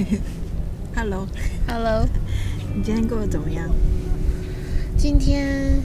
[0.94, 2.06] Hello，Hello，
[2.74, 3.70] 你今天过得怎么样？
[4.96, 5.82] 今天，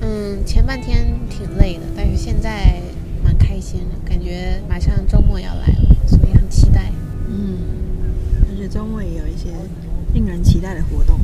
[0.00, 2.80] 嗯，前半天挺累的，但是现在
[3.22, 6.90] 蛮开心的，感觉马上周末要来了，所以很期待。
[7.28, 7.58] 嗯，
[8.50, 9.50] 而且周末也有一些
[10.12, 11.20] 令人期待的活动。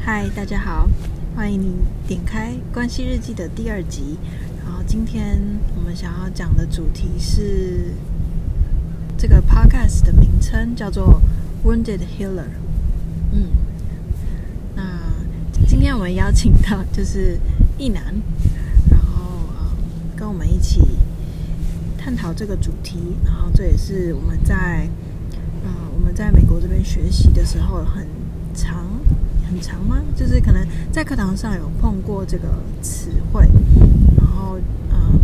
[0.00, 0.88] 嗨，大家好，
[1.34, 1.72] 欢迎你
[2.06, 4.18] 点开《关系日记》的第二集。
[4.66, 5.40] 然后今天
[5.76, 7.92] 我们想要讲的主题是
[9.16, 11.22] 这个 podcast 的名称叫做
[11.64, 12.50] Wounded Healer。
[13.30, 13.50] 嗯，
[14.74, 14.82] 那
[15.68, 17.38] 今天我们邀请到就是
[17.78, 18.02] 一男，
[18.90, 19.22] 然后
[19.56, 19.70] 呃
[20.16, 20.82] 跟我们一起
[21.96, 22.98] 探讨这个主题。
[23.24, 24.88] 然后这也是我们在
[25.64, 28.04] 呃我们在美国这边学习的时候很
[28.52, 28.84] 长。
[29.48, 30.02] 很长吗？
[30.16, 32.48] 就是可能在课堂上有碰过这个
[32.82, 33.48] 词汇，
[34.46, 34.58] 后
[34.90, 35.18] 嗯，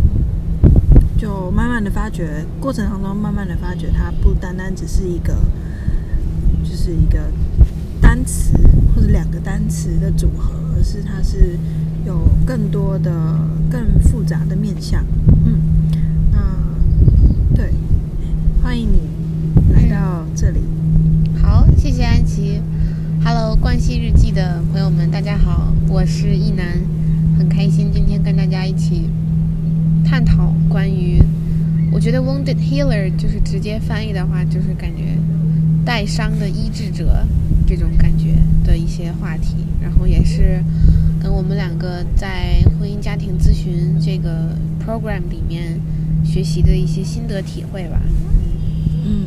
[1.17, 5.33] 就慢慢的发觉，过程当中慢慢的发觉，它不单单只是一个，
[6.63, 7.19] 就是一个
[8.01, 8.53] 单词
[8.93, 11.57] 或者两个单词的组合，而是它是
[12.05, 13.11] 有更多的、
[13.71, 15.05] 更复杂的面向。
[15.45, 15.61] 嗯，
[16.31, 16.37] 那
[17.55, 17.73] 对，
[18.61, 18.99] 欢迎你
[19.73, 20.59] 来到这里。
[21.41, 22.61] 好，谢谢安琪。
[23.23, 26.65] Hello，关系日记的朋友们，大家好，我是一男，
[27.37, 29.09] 很开心今天跟大家一起
[30.03, 31.23] 探讨关于，
[31.89, 35.17] 我觉得 wounded healer 就是直接翻译的话，就是感觉
[35.85, 37.25] 带伤的医治者
[37.67, 38.35] 这种感觉
[38.65, 40.63] 的一些话题，然后也是
[41.21, 45.79] 跟我们两个在婚姻家庭咨询这个 program 里面
[46.23, 48.01] 学习的一些心得体会吧。
[49.05, 49.25] 嗯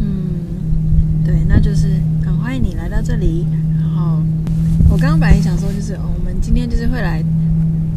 [0.00, 1.88] 嗯，对，那就是
[2.24, 2.34] 很。
[2.44, 3.46] 欢迎你来到这里。
[3.80, 4.22] 然后
[4.90, 7.24] 我刚刚本来想说，就是、我们今天就是会来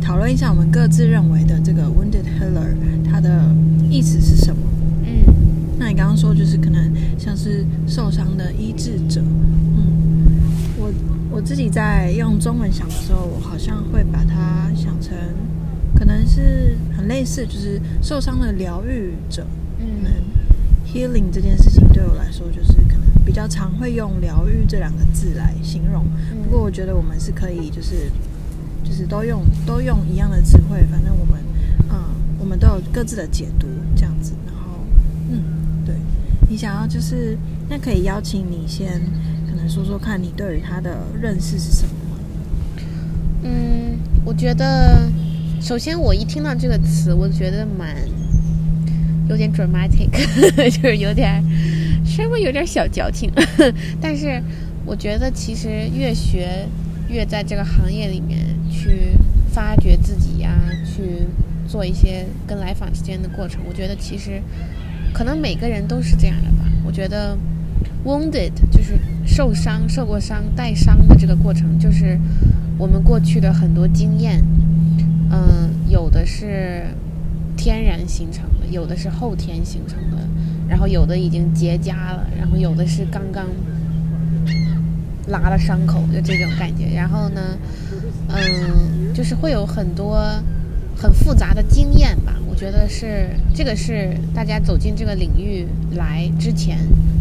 [0.02, 3.54] 讨论一下我们各自认为的这个温 wounded healer 它的
[3.88, 4.62] 意思是什么。
[5.04, 5.36] 嗯，
[5.78, 9.22] 那你刚刚说就是可能像是受伤的医治者。
[9.22, 10.32] 嗯，
[10.78, 10.92] 我
[11.32, 15.16] 我自己在用中文想的时候，我好像会把它想成
[15.96, 19.46] 可能是很类似，就是受伤的疗愈者。
[19.80, 19.86] 嗯
[20.86, 23.08] ，healing 这件事情对我来说就是可能。
[23.26, 26.06] 比较常会用“疗愈”这两个字来形容，
[26.46, 28.10] 不过我觉得我们是可以，就是
[28.86, 31.36] 就是都用都用一样的词汇，反正我们
[31.90, 32.06] 嗯，
[32.40, 34.32] 我们都有各自的解读这样子。
[36.50, 37.38] 你想要就是
[37.70, 39.02] 那可以邀请你先
[39.50, 42.18] 可能说说看你对于他的认识是什么吗？
[43.44, 45.10] 嗯，我觉得
[45.62, 47.96] 首先我一听到这个词，我觉得蛮
[49.30, 50.10] 有点 dramatic，
[50.72, 51.44] 就是有点。
[52.06, 53.30] 稍微有点小矫情，
[54.02, 54.42] 但是
[54.86, 56.66] 我觉得其实越学
[57.10, 58.40] 越在这个行业里面
[58.72, 59.12] 去
[59.52, 60.50] 发掘自己呀、
[60.86, 61.28] 去
[61.68, 63.62] 做一些跟来访之间的过程。
[63.68, 64.42] 我觉得其实
[65.18, 66.70] 可能每个人都是这样的吧。
[66.86, 67.36] 我觉得
[68.06, 72.20] wounded 就是受伤、受过伤、带伤的这个过程，就是
[72.78, 74.44] 我们过去的很多经验，
[75.32, 76.84] 嗯，有的是
[77.56, 80.18] 天然形成的，有的是后天形成的。
[80.70, 83.48] 然后有的已经结痂了，然后有的是刚刚
[85.30, 86.94] 拉了伤口，就这种感觉。
[86.94, 87.42] 然后呢，
[88.28, 90.22] 嗯，就是会有很多
[90.96, 92.36] 很复杂的经验吧。
[92.58, 96.80] 觉得是这个是大家走进这个领域来之前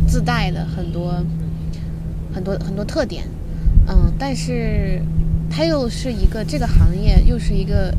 [0.08, 1.22] 自带的很多
[2.32, 3.24] 很多很多特点。
[3.86, 5.00] 嗯，但是
[5.50, 7.94] 它又是一个这个行业又是一个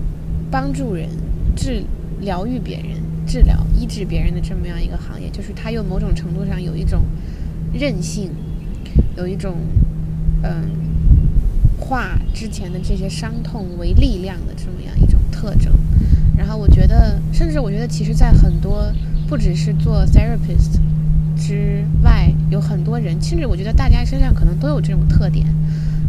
[0.50, 1.08] 帮助人
[1.56, 1.84] 治
[2.20, 2.98] 疗愈别人。
[3.28, 7.04] 治疗、医治别人的这么样一个行业，就是它又某种程度上有一种
[7.74, 8.32] 韧性，
[9.18, 9.58] 有一种
[10.44, 10.72] 嗯，
[11.78, 15.74] 化之前的这些伤痛为力量的这么样一种特征。
[16.38, 18.94] 然后我觉得，甚至我觉得，其实，在很多
[19.28, 20.80] 不只是做 therapist
[21.36, 25.46] 之外，有很多人，甚至我觉得大家身上可能都有这种特点，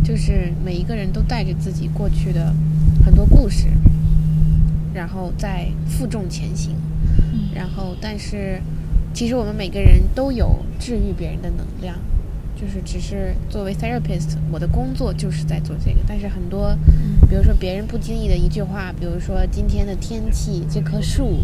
[0.04, 2.54] 就是每一个人都带着自己过去的
[3.04, 3.66] 很多故事，
[4.92, 6.76] 然后在负重前行。
[7.54, 8.60] 然后，但是，
[9.12, 11.96] 其实我们每个人都有治愈别人的能量，
[12.54, 15.98] 就是只是作为 therapist，我的工作就是在做这个。
[16.06, 16.76] 但是很多，
[17.28, 21.40] 比如说别人不经意的一句话，比如说今天的天气，这棵树，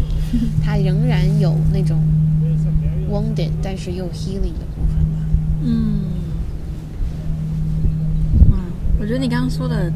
[0.63, 2.01] 它仍然有那种
[3.09, 5.19] wounded，但是又 healing 的部分吧。
[5.63, 6.01] 嗯，
[8.51, 8.57] 哇，
[8.99, 9.91] 我觉得你刚刚说的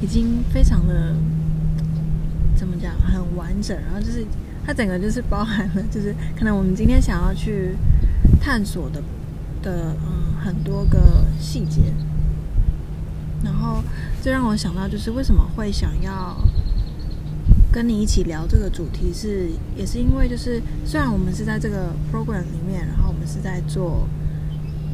[0.00, 1.14] 已经非常的
[2.56, 4.24] 怎么讲，很完整，然后就是。
[4.62, 7.74] 它整个就是包含了，就是可能我们今天想要去
[8.40, 9.02] 探索的
[9.62, 11.80] 的嗯很多个细节，
[13.42, 13.82] 然后
[14.22, 16.36] 这让我想到就是为什么会想要
[17.72, 24.08] 跟你一起聊这个主题是，也是因为就是虽然我们是在这个 program 里面，然后我们是在做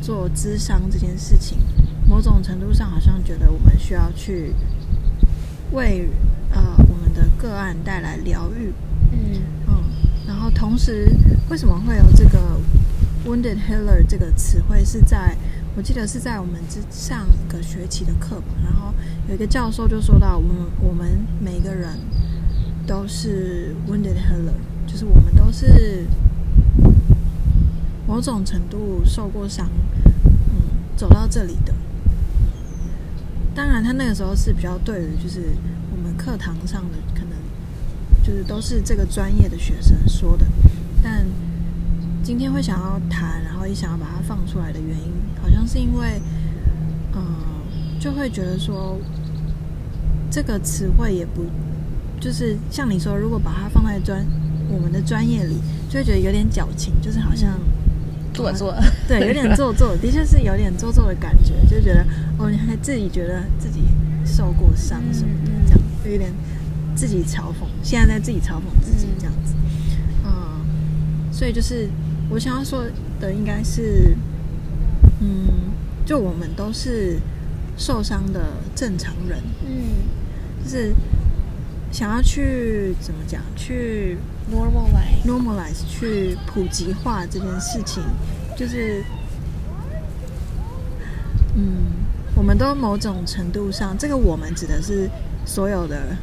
[0.00, 1.58] 做咨商这件事情，
[2.06, 4.54] 某种程度上好像觉得我们需要去
[5.72, 6.08] 为
[6.50, 8.72] 呃我们的个案带来疗愈，
[9.12, 9.43] 嗯。
[9.69, 9.82] 嗯，
[10.26, 11.10] 然后同时
[11.48, 12.38] 为什么会有这个
[13.26, 15.37] wounded healer 这个词汇是在
[15.76, 18.93] 我记得是在我们之上个学期的课本，然后
[19.28, 21.99] 有一个教授就说到我们我们每个人。
[22.88, 24.55] 都是 wounded healer，
[24.87, 26.06] 就是我们都是
[28.06, 29.69] 某种程度受过伤，
[30.25, 30.62] 嗯，
[30.96, 31.75] 走到这里的。
[33.56, 35.56] 当然，他那个时候是比较对于就是
[35.90, 37.32] 我们课堂上的可能
[38.22, 40.46] 就是都是这个专业的学生说的，
[41.02, 41.26] 但
[42.22, 45.12] 今天会想要谈，然后也想要把它放出来的原因，
[45.46, 46.20] 好像是因为，
[47.14, 47.22] 嗯，
[48.00, 48.98] 就会觉得说
[50.31, 51.44] 这个词汇也不。
[52.19, 54.26] 就是像你说，如果把它放在专
[54.70, 55.58] 我们的专业里，
[55.88, 57.60] 就会觉得有点矫情，就是好像
[58.32, 58.75] 做作，
[59.06, 62.04] 对，有点做作， 的确是有点做作的感觉，就觉得
[62.38, 63.82] 哦，你还自己觉得自己
[64.25, 66.32] 受过伤什么的，这样就有点
[66.96, 69.54] 自己嘲讽，现在在自己嘲讽自己这样子，
[70.25, 70.32] 嗯，
[71.31, 71.88] 所以就是
[72.31, 72.82] 我想要说
[73.20, 74.16] 的应该是，
[75.21, 75.47] 嗯，
[76.05, 77.19] 就我们都是
[77.77, 78.41] 受伤的
[78.75, 80.95] 正常人，嗯，就是。
[81.93, 83.41] 想要去怎么讲？
[83.55, 84.19] 去
[84.53, 88.03] normalize normalize 去普及化这件事情，
[88.55, 89.03] 就是，
[91.55, 91.87] 嗯，
[92.35, 95.09] 我们都某种程度上，这个我们指的是
[95.47, 96.15] 所有的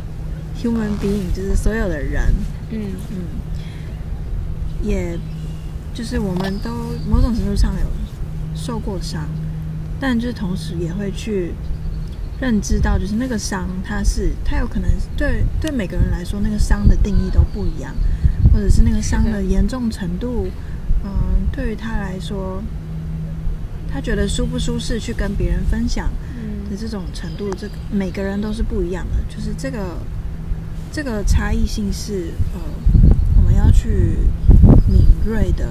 [0.61, 2.31] human being，就是所有的人，
[2.69, 3.17] 嗯嗯，
[4.83, 5.17] 也
[5.93, 6.69] 就是我们都
[7.09, 7.87] 某种程度上有
[8.55, 9.27] 受过伤，
[9.99, 11.53] 但就是同时也会去。
[12.41, 17.95] 认知到，就是那个伤，它是它有可能对对每个人来说，那个伤的定义都不一样，
[18.51, 20.49] 或者是那个伤的严重程度，
[21.05, 21.11] 嗯，
[21.53, 22.61] 对于他来说，
[23.89, 26.09] 他觉得舒不舒适去跟别人分享
[26.69, 29.97] 的这种程度，这个每个人都是不一样的，就是这个
[30.91, 32.59] 这个差异性是呃，
[33.37, 34.17] 我们要去
[34.89, 35.69] 敏锐的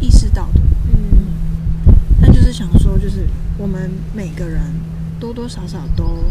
[0.00, 0.60] 意识到的，
[0.92, 1.43] 嗯，
[2.54, 3.26] 想说，就是
[3.58, 4.62] 我们每个人。
[5.20, 6.24] 多多少少都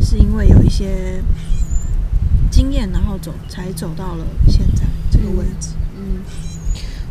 [0.00, 1.20] 是因为有一些
[2.50, 5.70] 经验，然后走才走到了现在这个位置。
[5.96, 6.20] 嗯，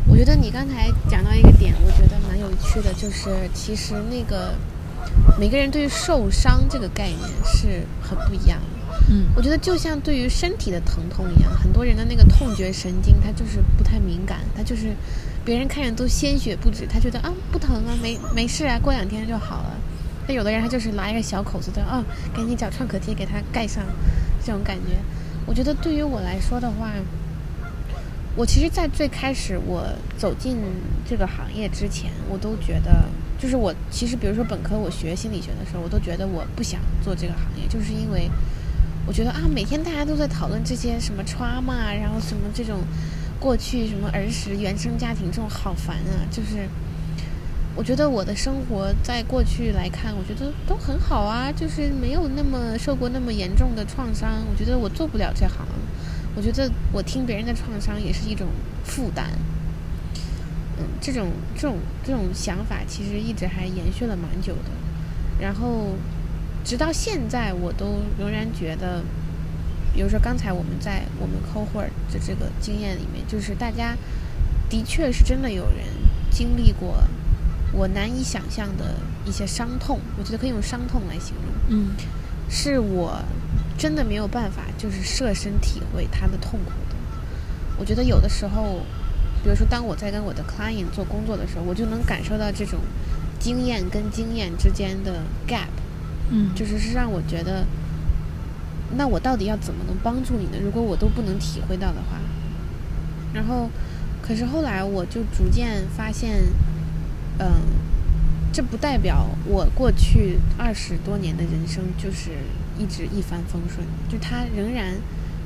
[0.08, 4.54] 我觉得你刚才讲到一个点，我觉得蛮有趣的，就是其实那个
[5.38, 9.04] 每个人对于受伤这个概念是很不一样的。
[9.10, 14.96] 嗯，我觉得就像对于身体的疼痛一样，很多人的那个痛觉神经它就是不太敏感，它就是
[15.44, 19.76] 别人看着都鲜血不止，他觉得啊不疼啊，没没事啊，过两天就好了。
[20.28, 23.82] 那有的人他就是拿一个小口子的啊，赶紧找创可贴给他盖上，
[24.44, 24.96] 这种感觉。
[25.44, 26.92] 我觉得对于我来说的话，
[28.36, 29.84] 我其实，在最开始我
[30.16, 30.56] 走进
[31.04, 33.04] 这个行业之前，我都觉得，
[33.38, 38.30] 就是我其实，比如说本科我学心理学的时候，我都觉得我不想做这个行业，就是因为
[39.04, 42.78] 我觉得啊，每天大家都在讨论这些什么 trauma，然后什么这种
[43.42, 46.68] 过去什么儿时原生家庭这种好烦啊，就是。
[47.74, 54.44] 我觉得我的生活在过去来看，我觉得都很好啊，就是没有那么受过那么严重的创伤。
[54.50, 55.66] 我觉得我做不了这行，
[56.36, 58.46] 我觉得我听别人的创伤也是一种
[58.84, 59.30] 负担。
[60.76, 64.70] 嗯，这种这种这种想法其实一直还延续了蛮久的。
[65.40, 65.94] 然后
[66.62, 69.02] 直到现在，我都仍然觉得，
[69.94, 73.96] 比如说刚才我们在我们 cohort 的这个经验里面，就是大家
[74.68, 75.86] 的确是真的有人
[76.30, 76.96] 经历过。
[77.74, 81.54] 我难以想象的一些伤痛，我觉得可以用伤痛来形容。
[81.68, 81.92] 嗯，
[82.50, 83.18] 是我
[83.78, 86.96] 真的没有办法，就是设身体会他的痛苦的。
[87.78, 88.80] 我觉得有的时候，
[89.42, 92.78] 比如说当我在跟我的 client 做工作的时候，我就能感受到这种
[93.40, 95.72] 经验跟经验之间的 gap。
[96.28, 97.64] 嗯，就是是让我觉得，
[98.96, 100.58] 那我到底要怎么能帮助你呢？
[100.62, 102.18] 如果我都不能体会到的话，
[103.34, 103.70] 然后，
[104.20, 106.44] 可是后来我就逐渐发现。
[107.38, 107.48] 嗯，
[108.52, 112.30] 这不代表我过去二十多年的人生就是
[112.78, 114.94] 一直一帆风顺，就他仍然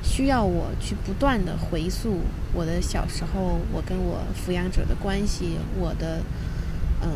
[0.03, 2.23] 需要我去不断的回溯
[2.53, 6.21] 我的小时候，我跟我抚养者的关系，我的
[7.00, 7.09] 嗯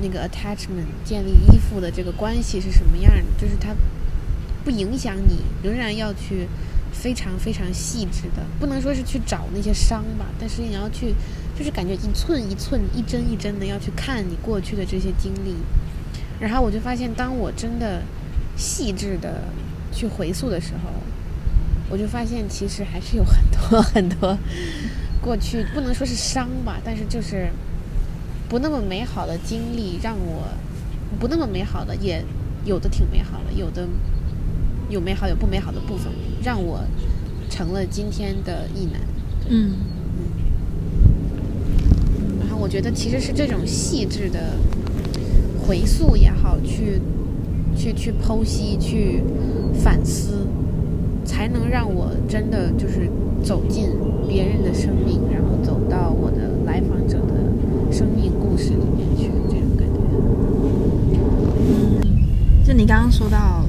[0.00, 3.74] 那个 attachment 建立依附的这个关系是什么样，就是它
[4.64, 6.48] 不影响你，仍然要去
[6.92, 11.14] 非常非常细致的，不能说是去找那些伤吧，但是你要去。
[11.54, 15.54] 就是感觉一寸一寸、一针一针的要去看你过去的这些经历，
[16.40, 18.02] 然后我就发现，当我真的
[18.56, 19.42] 细致的
[19.92, 20.90] 去回溯的时候，
[21.90, 24.36] 我就发现其实还是有很多很多
[25.20, 27.50] 过去不能说是伤吧，但是就是
[28.48, 30.48] 不那么美好的经历，让我
[31.20, 32.24] 不那么美好的也
[32.64, 33.86] 有的挺美好的，有的
[34.92, 36.12] 有美好有不美好的部分，
[36.44, 36.80] 让我
[37.48, 39.00] 成了今天的意男。
[39.48, 39.72] 嗯
[40.98, 44.54] 嗯，然后我觉得其实是这种细致的
[45.66, 47.00] 回溯也好，去
[47.74, 49.22] 去去剖析去
[49.74, 50.46] 反思。
[51.24, 53.08] 才能让我真的就是
[53.44, 53.90] 走进
[54.28, 60.00] 别人的生命，然后走到我的来访者的生命故事里面去，这种感觉。
[61.68, 62.02] 嗯，
[62.66, 63.64] 就你刚刚说到，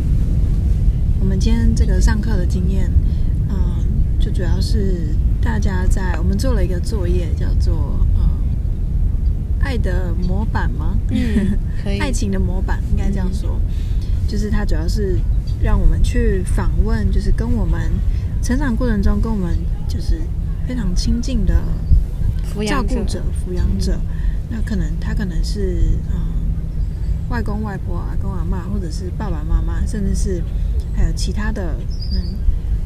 [1.44, 2.90] 今天这个上课的经验，
[3.50, 3.84] 嗯，
[4.18, 5.10] 就主要是
[5.42, 8.30] 大家在我们做了一个作业，叫做嗯，
[9.60, 10.98] 爱的模板吗？
[11.10, 12.00] 嗯， 可以。
[12.00, 15.20] 爱情的模板应该这样说，嗯，就是它主要是。
[15.62, 17.80] 让我们去访问，就是跟我们
[18.42, 19.58] 成长过程中跟我们
[19.88, 20.22] 就是
[20.68, 21.54] 非常亲近的
[22.68, 24.00] 照顾者、抚养者。
[24.50, 26.20] 那可能他可能是嗯
[27.30, 30.44] 外公外婆、阿公阿嬷，或者是爸爸妈妈，甚至是
[30.96, 31.76] 还有其他的
[32.12, 32.36] 嗯，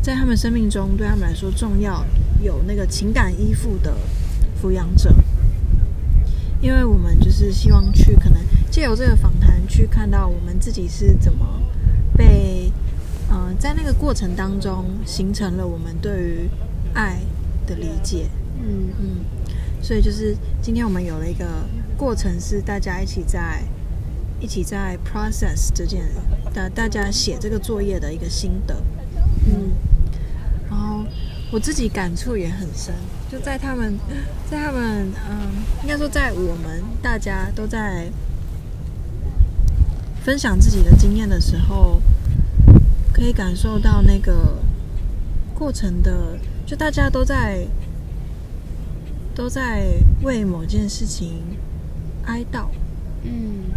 [0.02, 2.06] 在他们生命中对他们来说重要、
[2.42, 3.96] 有那个情感依附的
[4.62, 5.14] 抚养者。
[6.60, 8.40] 因为我们就是希望去可能
[8.72, 11.46] 借由这个访谈去看到我们自己是怎么。
[12.18, 12.72] 被，
[13.30, 16.50] 嗯、在那个过程当中，形成了我们对于
[16.94, 17.20] 爱
[17.68, 18.28] 的理解。
[18.60, 19.18] 嗯嗯，
[19.84, 21.46] 所以就是今天我们有了一个
[21.96, 23.62] 过程，是大家一起在
[24.40, 26.02] 一起在 process 这件，
[26.54, 28.75] 大大家写这个作业的一个心得。
[29.46, 29.72] 嗯，
[30.70, 31.04] 然后
[31.51, 32.94] 我自己感触也很深，
[33.32, 33.98] 就在他们，
[34.50, 35.50] 在他们，嗯，
[35.84, 38.10] 应该说在我们大家都在。
[40.24, 42.01] 分享自己的经验的时候，
[43.13, 44.58] 可以感受到那个
[45.56, 47.66] 过程的，就大家都在
[49.34, 49.88] 都在
[50.24, 51.42] 为某件事情
[52.25, 52.68] 哀悼。
[53.24, 53.72] 嗯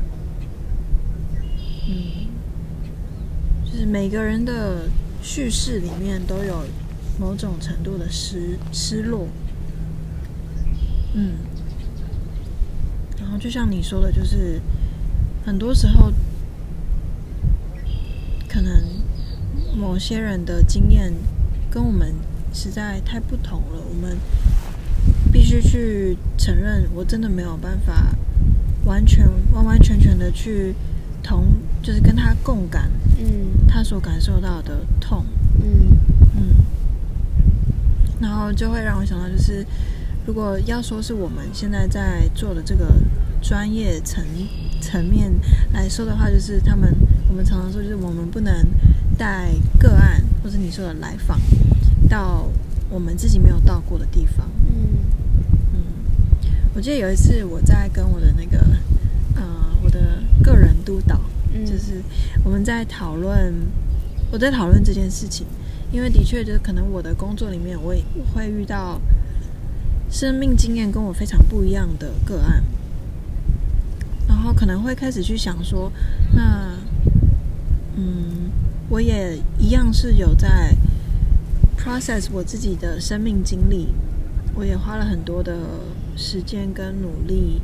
[1.87, 2.20] 嗯，
[3.87, 4.89] 每个人的
[5.23, 6.65] 叙事里面都有
[7.19, 9.29] 某种程度的失失落。
[11.15, 11.35] 嗯，
[13.19, 14.61] 然后就像你说的，就是
[15.45, 16.13] 很多时候。
[18.53, 18.83] 可能
[19.77, 21.15] 某些人的经验
[21.71, 22.13] 跟我们
[22.53, 24.19] 实在太不同了，我们
[25.33, 28.13] 必须去承认，我真的没有办法
[28.85, 30.75] 完全完完全全的去
[31.23, 31.47] 同，
[31.83, 35.25] 就是跟他共感，嗯，他所感受到的痛，
[35.63, 35.99] 嗯。
[36.37, 36.55] 嗯，
[38.21, 39.67] 然后就会让我想到，就是
[40.27, 42.87] 如果要说是我们现在在做的这个
[43.43, 44.25] 专业层
[44.81, 45.33] 层面
[45.73, 46.95] 来说的话，就是他们。
[47.29, 48.53] 我们常常说，就是我们不能
[49.17, 51.39] 带个案，或者你说的来访，
[52.09, 52.51] 到
[52.89, 54.51] 我们自己没有到过的地方。
[54.67, 54.99] 嗯。
[55.73, 55.81] 嗯，
[56.75, 58.59] 我记得有一次我在跟我的那个
[59.37, 59.43] 呃，
[59.85, 61.21] 我的个人督导，
[61.53, 62.03] 嗯、就是
[62.45, 63.55] 我们在讨论，
[64.31, 65.47] 我在讨论这件事情，
[65.93, 68.03] 因为的确就是可能我的工作里面，我也
[68.35, 69.01] 会遇到
[70.11, 72.63] 生命经验跟我非常不一样的个案，
[74.29, 75.93] 然后可能会开始去想说，
[76.35, 76.79] 那。
[77.97, 78.51] 嗯，
[78.89, 80.75] 我也一样是有在
[81.77, 83.89] process 我自己的生命经历，
[84.55, 85.59] 我也花了很多的
[86.17, 87.61] 时间跟努力，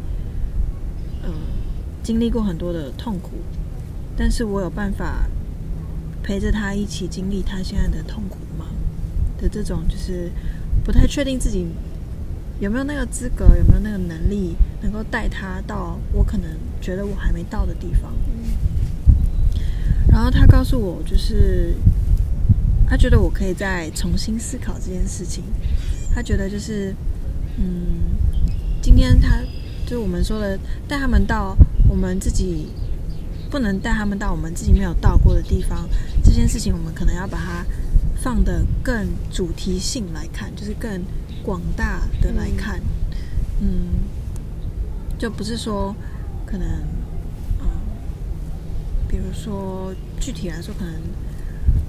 [1.25, 1.33] 嗯，
[2.07, 3.33] 经历过很多的痛苦，
[4.17, 5.29] 但是我有办法
[6.23, 8.67] 陪着他一起经历他现在的痛苦吗？
[9.37, 10.31] 的这种就是
[10.85, 11.67] 不太确定自己
[12.61, 16.49] 有没有那个资格，有没有那个能力，能够带他到我可能
[16.81, 18.13] 觉得我还没到的地方。
[20.09, 21.75] 然后他告诉我，就是
[22.89, 25.43] 他觉得我可以再重新思考这件事情。
[26.15, 26.95] 他觉得就是，
[27.59, 28.15] 嗯，
[28.81, 29.41] 今天他
[29.85, 31.57] 就我们说的带他们到
[31.89, 32.69] 我们自己
[33.51, 35.89] 不能带他们到我们自己没有到过的地方，
[36.23, 37.65] 这件事情我们可能要把它
[38.21, 41.03] 放得更主题性来看，就是更
[41.43, 42.81] 广大的来看，
[43.61, 44.05] 嗯，
[45.19, 45.95] 就不是说
[46.45, 46.67] 可能。
[46.69, 46.87] 嗯
[49.09, 50.95] 比如说，具体来说，可能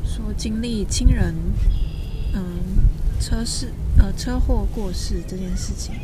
[0.05, 1.33] 说经历亲人，
[2.33, 2.41] 嗯，
[3.19, 5.95] 车事呃车祸过世这件事情，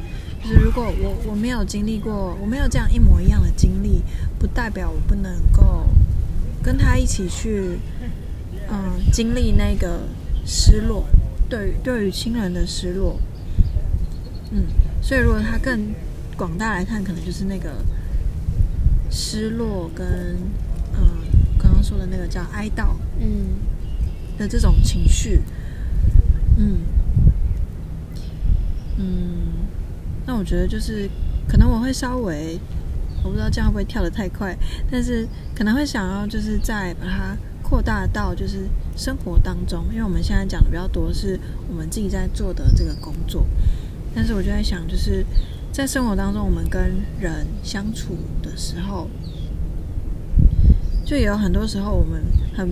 [0.44, 4.04] 就是如果我我没有经历过，我没有这样一模一样的经历，
[4.38, 5.86] 不代表我不能够
[6.62, 7.80] 跟他一起去，
[8.70, 10.02] 嗯，经历那个
[10.46, 11.06] 失落，
[11.50, 13.20] 对于对于亲人的失落，
[14.52, 14.66] 嗯，
[15.02, 15.94] 所以如果他更
[16.36, 17.72] 广大来看，可能就是那个
[19.10, 20.06] 失落跟。
[20.96, 21.08] 嗯，
[21.58, 23.56] 刚刚说的那个叫哀悼，嗯，
[24.38, 25.42] 的这种情绪，
[26.58, 26.82] 嗯。
[28.96, 29.63] 嗯，
[30.26, 31.10] 那我觉得就是
[31.48, 32.60] 可能我会稍微，
[33.24, 34.58] 我不知道这样会不会跳得太快，
[34.92, 41.40] 但是可能会想要就是再把它扩大到就是生活当中，因为我们现在讲的比较多是
[41.70, 43.46] 我们自己在做的这个工作，
[44.16, 45.26] 但是我就在想，就是
[45.72, 46.82] 在生活当中我们跟
[47.20, 49.10] 人相处的时候，
[51.06, 52.22] 就有很多时候我们
[52.56, 52.70] 很。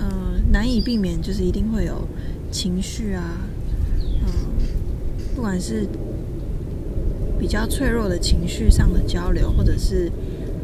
[0.00, 2.08] 嗯难以避免，就是一定会有
[2.50, 3.22] 情绪啊，
[4.22, 4.30] 嗯，
[5.34, 5.86] 不管是
[7.38, 10.10] 比较脆弱的情绪上的交流，或者是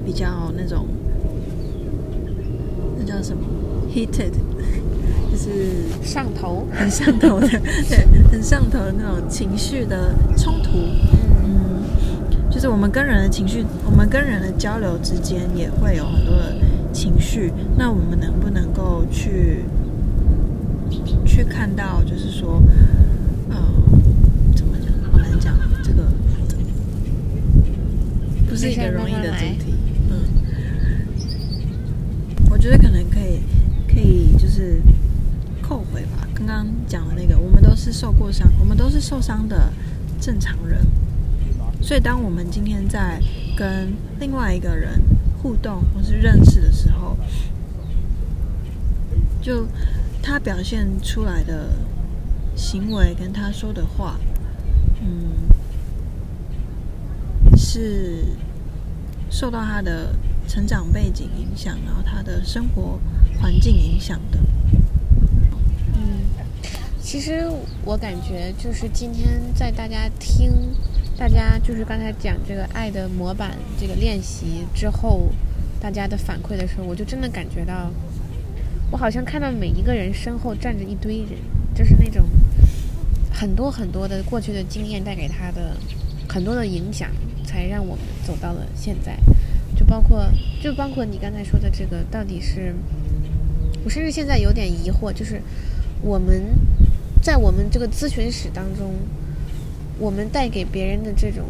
[0.04, 0.86] 比较那种
[2.98, 3.42] 那叫什么
[3.92, 4.32] heated，
[5.30, 7.48] 就是上头，很上头的，
[7.88, 10.70] 对，很上头的那种情绪的冲突，
[11.44, 11.82] 嗯，
[12.50, 16.56] 就是我们跟人的情绪，我们跟人的交流之间也会有很多的
[16.92, 19.64] 情绪，那我们能不能够去？
[21.26, 22.62] 去看到，就是说，
[23.50, 23.56] 呃，
[24.54, 24.92] 怎么讲？
[25.10, 25.52] 好难讲，
[25.82, 26.04] 这个
[28.54, 29.74] 不是一个容易的主题。
[30.08, 30.22] 嗯，
[32.48, 33.40] 我觉得可能可以，
[33.88, 34.80] 可以就是
[35.60, 36.28] 扣回吧。
[36.32, 39.72] 刚刚讲的那个，我们都是受过伤，我们都是受伤的
[40.20, 40.86] 正常人。
[41.82, 43.20] 所以，当我们今天在
[43.56, 45.02] 跟另外一个人
[45.42, 47.18] 互动或是认识的时候，
[49.42, 49.66] 就。
[50.26, 51.68] 他表现出来的
[52.56, 54.18] 行为跟他说的话，
[55.02, 55.32] 嗯，
[57.54, 58.24] 是
[59.34, 60.14] 受到他的
[60.46, 63.00] 成长背景影响，然后他的生活
[63.40, 64.38] 环境影响的。
[65.92, 66.20] 嗯，
[67.02, 67.44] 其实
[67.84, 70.52] 我感觉就是今天在大家听，
[71.18, 75.28] 大家就是刚才讲这个爱的模板这个练习之后，
[75.80, 77.90] 大家的反馈的时候，我就真的感觉到。
[78.92, 81.30] 我好像看到每一个人身后站着一堆人，
[81.74, 82.22] 就是那种
[83.32, 85.76] 很多很多的过去的经验带给他的
[86.28, 87.10] 很多的影响，
[87.44, 89.18] 才让我们走到了现在。
[89.76, 90.26] 就包括
[90.62, 92.74] 就包括你刚才说的这个，到底是，
[93.84, 95.40] 我甚至现在有点疑惑，就是
[96.02, 96.42] 我们
[97.22, 98.94] 在我们这个咨询室当中，
[99.98, 101.44] 我们带给别人的这种。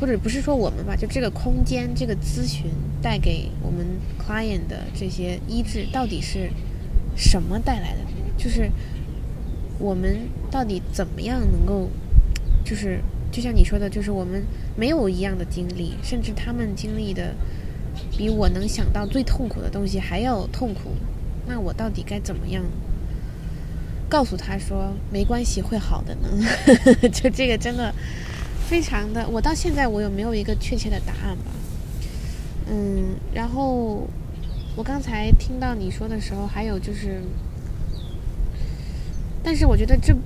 [0.00, 2.64] 或者不是说我们吧，就这个空间，这个咨询
[3.00, 3.86] 带给我们
[4.18, 6.50] client 的这些医治，到底是
[7.14, 8.00] 什么带来的？
[8.36, 8.68] 就是
[9.78, 11.88] 我们到底怎么样能够，
[12.64, 13.00] 就是
[13.32, 14.44] 就像你说的，就是我们
[14.76, 17.34] 没有一样的经历，甚至他们经历的
[18.16, 20.90] 比我能想到最痛苦的东西还要痛苦，
[21.48, 22.62] 那我到底该怎么样
[24.08, 26.28] 告诉他说没关系，会好的呢？
[27.10, 27.92] 就这个真的。
[28.68, 31.50] 非常的，我到现在我有没有一个确切的答案吧？
[32.70, 34.08] 嗯，然后
[34.74, 37.20] 我刚才听到你说的时候，还有就是，
[39.42, 40.16] 但是我觉得这，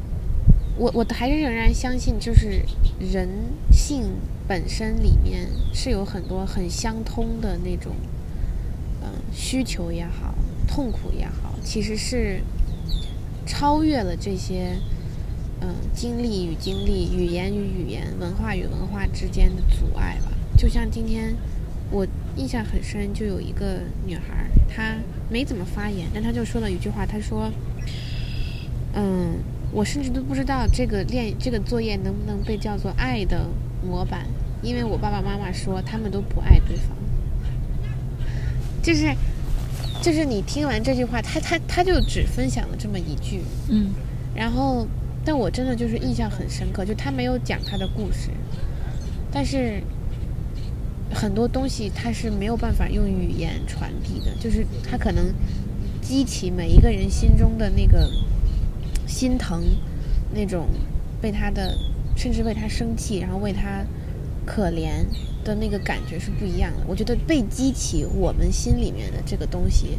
[0.77, 2.63] 我我还是仍然相信，就是
[2.99, 3.29] 人
[3.71, 4.05] 性
[4.47, 7.93] 本身里面是有很多很相通的那种，
[9.03, 10.35] 嗯，需求也好，
[10.67, 12.41] 痛苦也好，其实是
[13.47, 14.79] 超越了这些。
[15.59, 20.31] 嗯，经历与经历，语言与语言，文化与文化之间的阻碍吧。
[20.55, 21.35] 就像今天，
[21.91, 24.99] 我印象很深，就有一个女孩，她
[25.31, 27.51] 没怎么发言，但她就说了一句话，她说
[28.93, 29.39] ：“嗯，
[29.73, 33.47] 我甚至都不知道这个练这个作业能不能被叫做爱的
[33.87, 34.27] 模板，
[34.63, 36.97] 因为我爸爸妈妈说他们都不爱对方。”
[38.83, 39.15] 就是，
[40.01, 43.91] 就是你听完这句话，他他他就只分享了这么一句，嗯，
[44.35, 44.87] 然后。
[45.29, 48.31] 但我真的就是印象很深刻，就他没有讲他的故事，
[49.29, 49.83] 但是
[51.13, 55.35] 很多东西他是没有办法用语言传递的，就是他可能
[56.01, 58.09] 激起每一个人心中的那个
[59.07, 59.63] 心疼，
[60.35, 60.67] 那种
[61.21, 61.77] 被他的
[62.17, 63.85] 甚至为他生气，然后为他
[64.45, 65.05] 可怜
[65.45, 66.85] 的那个感觉是不一样的。
[66.87, 69.99] 我觉得被激起我们心里面的这个东西，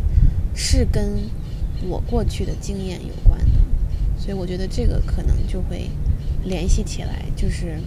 [0.53, 1.13] 是跟
[1.87, 3.51] 我过去的经验有关的。
[4.17, 5.89] 所以我觉得这个可能就会
[6.43, 7.77] 联系起来，就是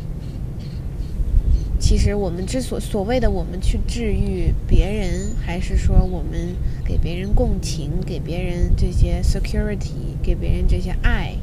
[1.79, 6.55] 其实我们之所所谓的我们去治愈别人，还是说我们
[6.91, 11.37] 给别人共情，给别人这些 security，给别人这些爱，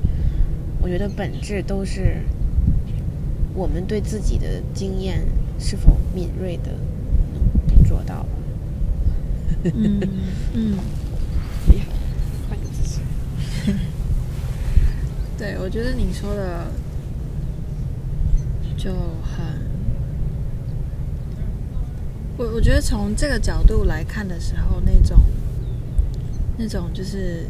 [0.81, 2.17] 我觉得本质都是
[3.53, 5.25] 我们对自己的经验
[5.57, 6.73] 是否敏锐的
[7.69, 8.27] 能做到了。
[9.63, 10.01] 嗯
[10.53, 10.77] 嗯
[11.71, 11.85] 厉害。
[15.39, 16.67] 对，我觉得你说的
[18.75, 18.91] 就
[19.23, 19.61] 很，
[22.35, 25.17] 我我觉得从这个角度来看的时候，那种
[26.57, 27.45] 那种就是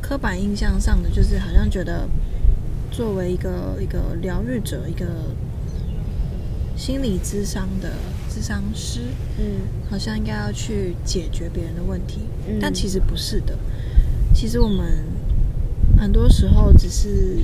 [0.00, 2.08] 刻板印象上的，就是好像觉得
[2.90, 5.06] 作为一个一个疗愈者，一个
[6.76, 7.92] 心理智商的
[8.28, 9.00] 智商师，
[9.38, 9.44] 嗯，
[9.90, 13.58] 好像应该要去解决别人的问题，嗯，但其实不是的。
[14.34, 15.02] 其实我们
[15.98, 17.38] 很多时候只是，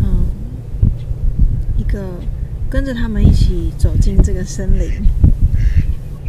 [0.00, 0.24] 嗯，
[1.76, 2.14] 一个
[2.70, 4.90] 跟着他们一起走进这个森林，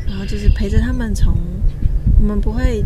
[0.05, 1.33] 然后就是陪着他们从，
[2.19, 2.83] 我们不会。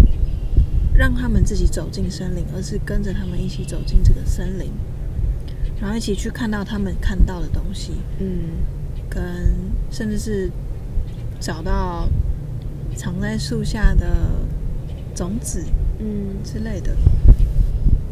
[0.96, 4.70] 让他们自己走进森林，而是跟着他们一起走进这个森林，
[5.82, 8.62] 然后一起去看到他们看到的东西，嗯，
[9.10, 9.24] 跟
[9.90, 10.52] 甚至是
[11.40, 12.08] 找到
[12.96, 14.06] 藏在树下的
[15.16, 15.66] 种子，
[15.98, 16.96] 嗯之类的。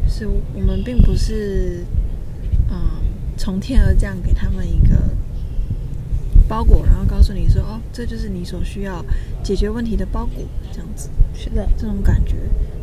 [0.08, 1.84] 是我们并不是，
[2.68, 2.76] 嗯，
[3.36, 4.96] 从天而降给他们一个
[6.52, 9.02] 包裹，然后告诉你说：“哦，这就是你所需要
[9.42, 12.34] 解决问题的包裹。”这样子，是的，这种感觉。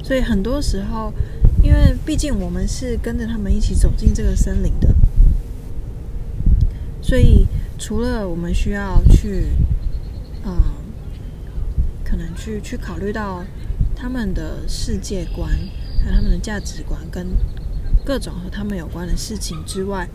[0.03, 1.13] 所以很多时候，
[1.62, 4.95] 因为毕竟我们是跟着他们一起走进这个森林的，
[6.99, 7.45] 所以
[7.77, 9.49] 除了我们需要去，
[10.43, 10.51] 嗯，
[12.03, 13.45] 可能去去考虑到
[13.95, 15.47] 他们的世界观，
[16.03, 17.27] 还有他们的价值观，跟
[18.03, 20.10] 各种和他们有关的事情之外，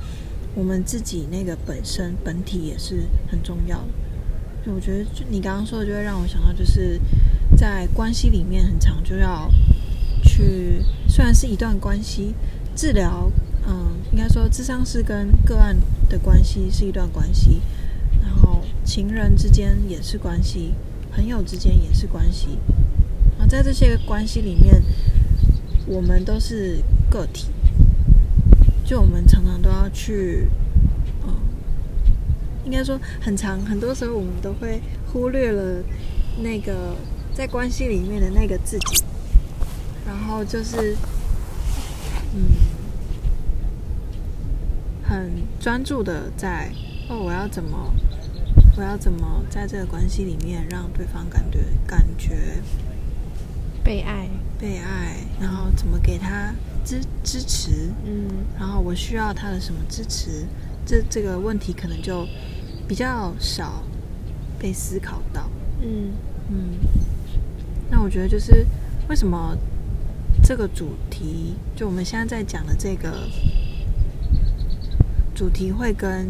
[0.55, 3.89] 我们自己那个本身本体也是很重要的。
[4.65, 7.01] 就我觉得，就你刚刚说的，就会让我想到，就是
[7.57, 9.51] 在关系里面，很长就要。
[10.27, 12.35] 去，虽然是一段关系
[12.75, 13.31] 治疗，
[13.69, 15.77] 嗯，应该说咨商是跟个案
[16.09, 17.61] 的关系是一段关系，
[18.23, 20.73] 然后情人之间也是关系，
[21.13, 22.59] 朋友之间也是关系，
[23.39, 24.83] 啊，在这些关系里面，
[25.87, 27.49] 我们都是个体，
[28.85, 30.49] 就我们常常都要去，
[31.27, 31.35] 嗯，
[32.65, 35.83] 应该说很长，很多时候我们都会忽略了
[36.43, 36.95] 那个
[37.33, 39.03] 在关系里面的那个自己。
[40.07, 40.95] 然后就是，
[42.35, 42.43] 嗯，
[45.03, 46.71] 很专注的在
[47.09, 47.95] 哦，我要怎么，
[48.77, 52.63] 我要怎么在这个关系里面让对方感觉感觉
[53.83, 60.47] 被爱，被爱，然后怎么给他支支持，嗯，然后我需要他的什么支持，
[60.85, 62.27] 这这个问题可能就
[62.87, 63.83] 比较少
[64.59, 65.49] 被思考到，
[65.81, 66.13] 嗯
[66.51, 66.79] 嗯，
[67.91, 68.67] 那我觉得就是
[69.09, 69.57] 为什么？
[70.43, 73.29] 这个主题，就我们现在在讲的这个
[75.35, 76.29] 主题，会跟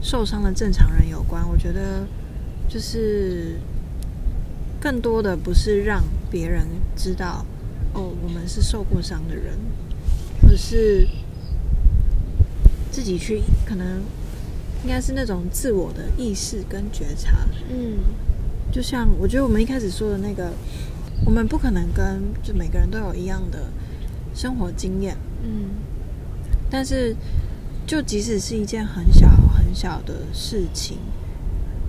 [0.00, 1.42] 受伤的正常人有关。
[1.48, 2.06] 我觉得，
[2.68, 3.58] 就是
[4.78, 7.44] 更多的不是让别人知道，
[7.94, 9.58] 哦，我们是受过伤的人，
[10.40, 11.06] 可是
[12.90, 14.02] 自己去，可能
[14.82, 17.46] 应该是那种自我的意识跟觉察。
[17.70, 17.98] 嗯，
[18.72, 20.52] 就像我觉得我们一开始说的那个。
[21.24, 23.66] 我们不可能跟就每个人都有一样的
[24.34, 25.70] 生活经验，嗯，
[26.68, 27.14] 但是
[27.86, 30.98] 就即使是一件很小很小的事情，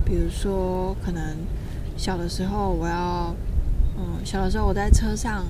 [0.04, 1.36] 比如说可能
[1.96, 3.34] 小的时候我要，
[3.98, 5.44] 嗯，小的时候我在车上，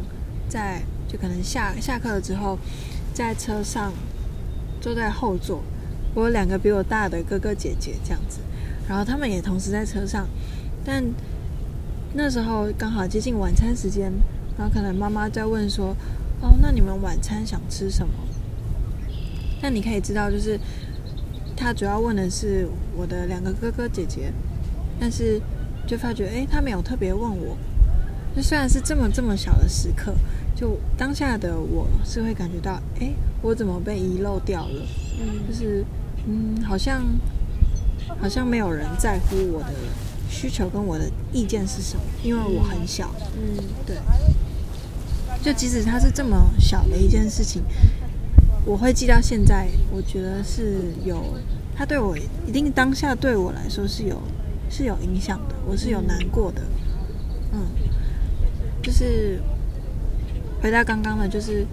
[0.55, 2.57] 在就可能下下课了之后，
[3.13, 3.93] 在车上
[4.81, 5.65] 坐在后座，
[6.15, 8.39] 我有两个比我大的哥哥姐姐这样子，
[8.89, 10.29] 然后他们也同时在车上，
[10.85, 11.05] 但。
[12.17, 14.13] 那时候刚好接近晚餐时间，
[14.57, 15.97] 然后可能妈妈在问说
[16.41, 18.15] ：“哦，那你们晚餐想吃什么？”
[19.61, 20.57] 那你可以知道，就是
[21.57, 24.33] 他主要问的是我的两个哥哥姐姐，
[25.01, 25.43] 但是
[25.89, 27.57] 就发觉，诶，他没有特别问我。
[28.37, 30.15] 就虽然是这么这么小的时刻，
[30.55, 34.87] 就当下的我是会感觉到，诶，我怎么被遗漏掉了？
[35.21, 35.85] 嗯，就是
[36.27, 37.03] 嗯，好像
[38.21, 39.73] 好像没有人在乎我的。
[40.27, 42.03] 需求跟我的意见是什么？
[42.25, 43.97] 因为我很小，嗯，对。
[45.45, 47.63] 就即使它是这么小的一件事情，
[48.65, 49.69] 我会记到现在。
[49.93, 51.23] 我觉得是有，
[51.77, 54.21] 它对我一定当下对我来说是有
[54.69, 56.63] 是有影响的，我是有难过的。
[57.53, 57.61] 嗯，
[58.83, 59.41] 就是
[60.65, 61.67] 回到刚刚的，就是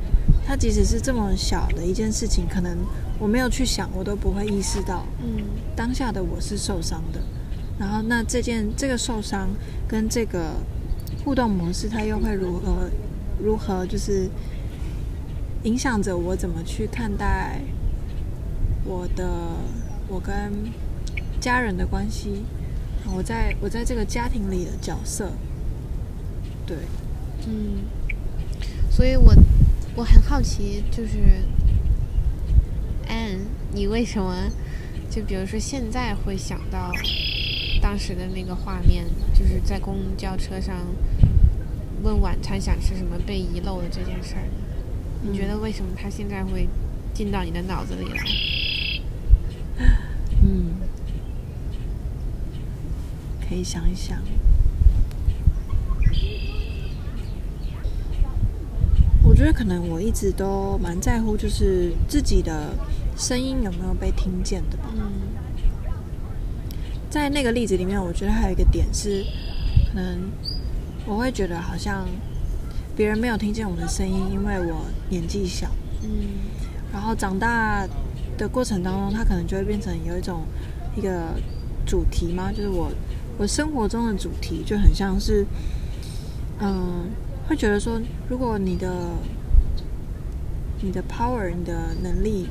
[0.45, 2.77] 他即使是这么小的一件事情，可能
[3.17, 5.45] 我没有去想，我都不会意识到，嗯，
[5.77, 7.21] 当下的我是受伤的。
[7.79, 9.47] 然后，那这件这个受伤
[9.87, 10.55] 跟这个
[11.23, 12.89] 互动模式，它又会如何
[13.41, 14.29] 如何就是
[15.63, 17.61] 影响着我怎么去看待
[18.83, 19.55] 我的
[20.09, 20.51] 我跟
[21.39, 22.43] 家人的关系，
[23.15, 25.31] 我在我在这个家庭里的角色，
[26.65, 26.75] 对，
[27.47, 27.85] 嗯，
[29.01, 29.33] 所以我
[29.95, 31.17] 我很好奇，就是
[33.09, 33.39] ，Ann，
[33.73, 34.47] 你为什么
[35.09, 36.91] 就比如说现在会想到？
[37.81, 40.85] 当时的那个画面，就是在公交车上，
[42.03, 44.43] 问晚餐想吃什么被遗漏的这件事儿？
[45.23, 46.69] 你觉得为什么他现在会
[47.11, 48.23] 进到你的脑子里来？
[50.45, 50.75] 嗯，
[53.49, 54.21] 可以想一想。
[59.23, 62.75] 我觉得可能我一直都蛮在乎，就是自己的
[63.17, 64.83] 声音有没有被听见的吧。
[64.95, 65.11] 嗯，
[67.09, 69.25] 在那个例子里面，我觉得还有一个点是，
[69.89, 70.29] 可能
[71.07, 72.07] 我会觉得好像
[72.95, 75.67] 别人没有听见我的声音，因为我年纪小。
[76.03, 76.09] 嗯，
[76.93, 77.87] 然后长大
[78.37, 80.41] 的过程当中，它可能就会变成有一种
[80.95, 81.33] 一个
[81.83, 82.91] 主题吗，就是我
[83.39, 85.43] 我生活中的主题就很像是，
[86.59, 87.09] 嗯。
[87.47, 89.11] 会觉得说，如果你的
[90.81, 92.47] 你的 power、你的能力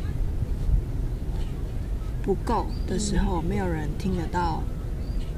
[2.23, 4.63] 不够的时候，没有人听得到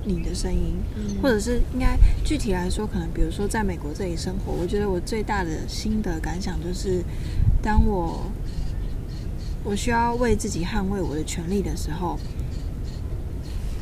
[0.05, 0.77] 你的声音，
[1.23, 7.05] 或者是应该具体来说，可能比如说在美国这里生活，我觉得我最大的心得感想就是，
[7.63, 8.31] 当我
[9.63, 12.19] 我需要为自己捍卫我的权利的时候，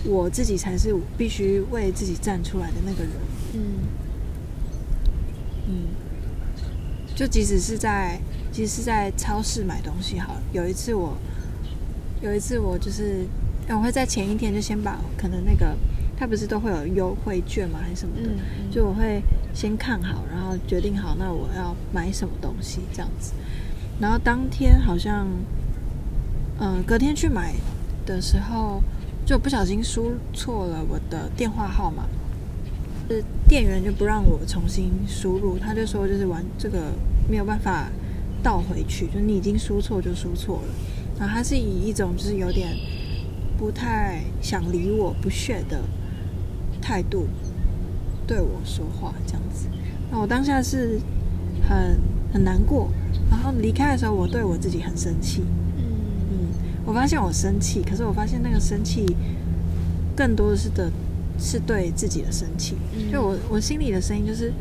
[0.05, 3.13] 我自己才是必须为自己站出来的那个人。
[3.55, 4.10] 嗯。
[5.71, 5.87] 嗯，
[7.15, 11.17] 就即使是在，即使是在超市买东西好了，有一次我，
[12.21, 13.25] 有一次我就是，
[13.69, 15.77] 我会在前一天就先把可能那个，
[16.17, 17.79] 他不是都会有优惠券吗？
[17.81, 18.29] 还是什么的？
[18.29, 19.23] 嗯嗯、就我会
[19.55, 23.33] 先看好，然后决定好，那我要买什么东西这样子。
[24.01, 25.29] 然后当天好像，
[26.59, 27.55] 嗯、呃，隔天去买
[28.05, 28.83] 的时候，
[29.25, 32.05] 就不小心输错了我的电话号码。
[33.11, 36.93] 是店员就不让我重新输入，他就说就是玩这个
[37.29, 37.91] 没有办法
[38.41, 40.75] 倒回去，就你已经输错就输错了。
[41.19, 42.69] 然后他是以一种就是有点
[43.59, 45.83] 不太想理我、不屑的
[46.81, 47.27] 态度
[48.29, 49.67] 对我说话，这样子。
[50.13, 51.01] 那我当下是
[51.69, 51.99] 很
[52.33, 52.93] 很难过，
[53.29, 55.43] 然后离开的时候，我对我自己很生气。
[55.77, 56.55] 嗯，
[56.87, 59.05] 我发现我生气，可是我发现那个生气
[60.15, 60.93] 更多的是的。
[61.41, 62.77] 是对自己的生气，
[63.11, 64.53] 就我我心里的声音就是，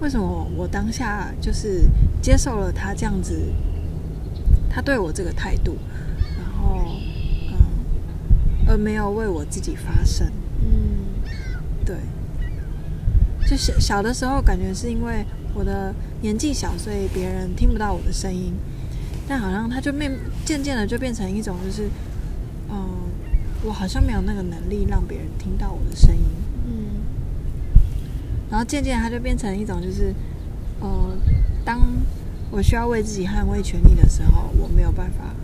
[0.00, 1.88] 为什么我，当下就是
[2.20, 3.34] 接受了他这样子，
[4.68, 5.78] 他对我这个态度，
[6.38, 6.84] 然后
[7.48, 7.56] 嗯，
[8.68, 11.06] 而没有为我自己发声，嗯，
[11.86, 11.96] 对，
[13.48, 18.52] 就是小的时候感觉是因为我的年纪小，所以别人听不到我的声音，
[19.26, 20.12] 但好像他就变
[20.44, 21.88] 渐渐的就变成一种就是，
[22.68, 23.03] 嗯。
[23.66, 26.22] 我好像没有那个能力让别人听到我的声音，
[26.66, 27.00] 嗯，
[28.50, 30.14] 然后渐渐它就变成一种就是，
[30.80, 31.16] 呃，
[31.64, 31.80] 当
[32.50, 35.34] 我需要为自己捍卫权利的时候，我没有办法，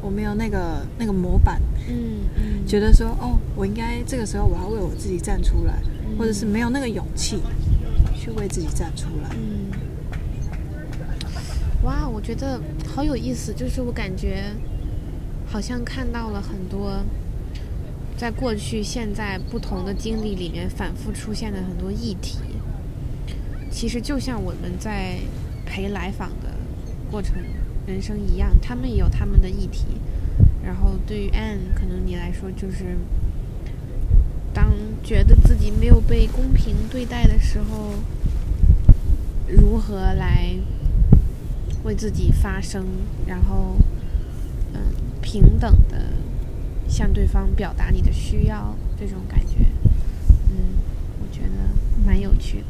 [0.00, 7.40] 我没有那个那个模板，嗯嗯，觉得说哦，我应该这个时候我要为我自己站出来，嗯，或者是没有那个勇气
[8.14, 9.72] 去为自己站出来，嗯，
[11.82, 14.54] 哇，我觉得好有意思，就是我感觉。
[15.52, 17.04] 好像看到了很多，
[18.16, 22.38] 在过去、现在不同的经历里面反复出现的很多议题。
[23.70, 25.18] 其实就像我们在
[25.66, 26.54] 陪来访的
[27.10, 27.34] 过程、
[27.86, 29.84] 人生一样，他们也有他们的议题。
[30.64, 32.96] 然后对于 Anne，可能你来说就是，
[34.54, 34.72] 当
[35.04, 37.92] 觉得自己没有被公平对待的时候，
[39.46, 40.56] 如何来
[41.84, 42.86] 为自己发声？
[43.26, 43.76] 然后。
[44.74, 44.80] 嗯
[45.22, 46.12] 平等的
[46.88, 49.64] 向对方表达你的需要，这种感觉，
[50.50, 50.74] 嗯，
[51.20, 52.66] 我觉得蛮有趣的。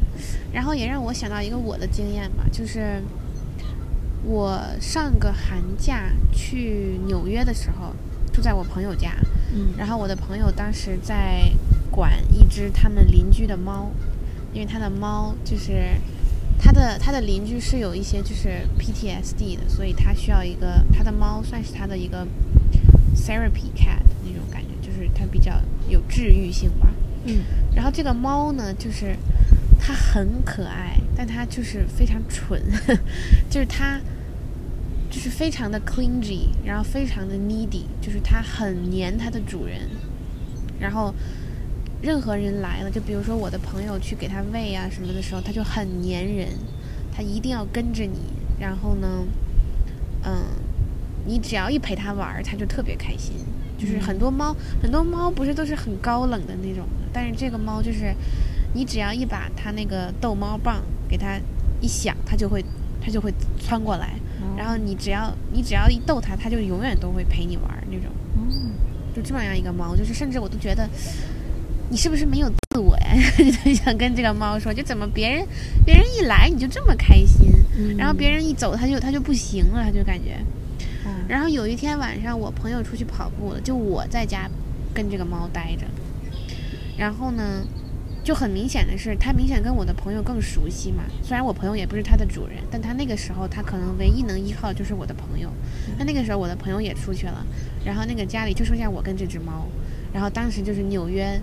[0.53, 3.01] 然后也让我想到一个我的经验吧，就是
[4.23, 7.93] 我上个寒假去纽约的时候，
[8.31, 9.13] 住在我朋友家，
[9.51, 11.51] 嗯，然后我的朋友当时在
[11.91, 13.91] 管一只他们邻居的猫，
[14.53, 15.89] 因为他的猫就是。
[16.63, 22.25] 他的他的邻居是有一些就是 PTSD 的，所以他需要一个他的猫算是他的一个
[23.13, 26.87] therapy cat 那种感觉，就是它比较有治愈性吧。
[27.25, 27.43] 嗯，
[27.75, 29.13] 然后这个猫呢，就是
[29.77, 32.99] 它很可爱，但它就是非常蠢，呵 呵
[33.49, 33.99] 就是它
[35.11, 39.89] 就是非常的 clingy，然后非常的 needy，就是它很黏它的主人，
[40.79, 41.13] 然后。
[42.03, 46.49] 任何人来了，就比如说我的朋友去给他喂啊什么的时候，他就很粘人，
[47.15, 48.19] 他一定要跟着你。
[48.59, 49.25] 然后呢，
[50.25, 50.43] 嗯，
[51.25, 53.33] 你只要一陪他玩，他就特别开心。
[53.77, 58.13] 就是很多猫，很多猫不是都是很高冷的那种的，但是这个猫就是，
[58.73, 61.39] 你只要一把它那个逗猫棒给它
[61.79, 62.63] 一响，它就会
[63.01, 64.15] 它就会窜过来。
[64.57, 68.11] 然后你只要你只要一逗它，它就永远都会陪你玩那种。
[69.15, 70.89] 就这么样一个猫，就是甚至我都觉得。
[71.93, 73.13] 你是不是没有自我呀，
[73.63, 75.45] 就想跟这个猫说，就怎么别人
[75.85, 80.39] 别人一来你就这么开心，嗯、然后别人一走他就他就不行了，他就感觉。
[81.05, 84.49] 嗯、然后有一天晚上，我朋友出去跑步了，就我在家
[84.91, 85.85] 跟这个猫待着。
[86.97, 87.63] 然后呢，
[88.23, 91.03] 就很明显的是，他明显跟我的朋友更熟悉嘛。
[91.21, 95.47] 虽然我朋友也不是它的主人，但它那个时候他可能唯一能依靠的就是我的朋友。
[95.99, 97.45] 那那个时候我的朋友也出去了，
[97.85, 99.67] 然后那个家里就剩下我跟这只猫。
[100.11, 101.39] 然后当时就是纽约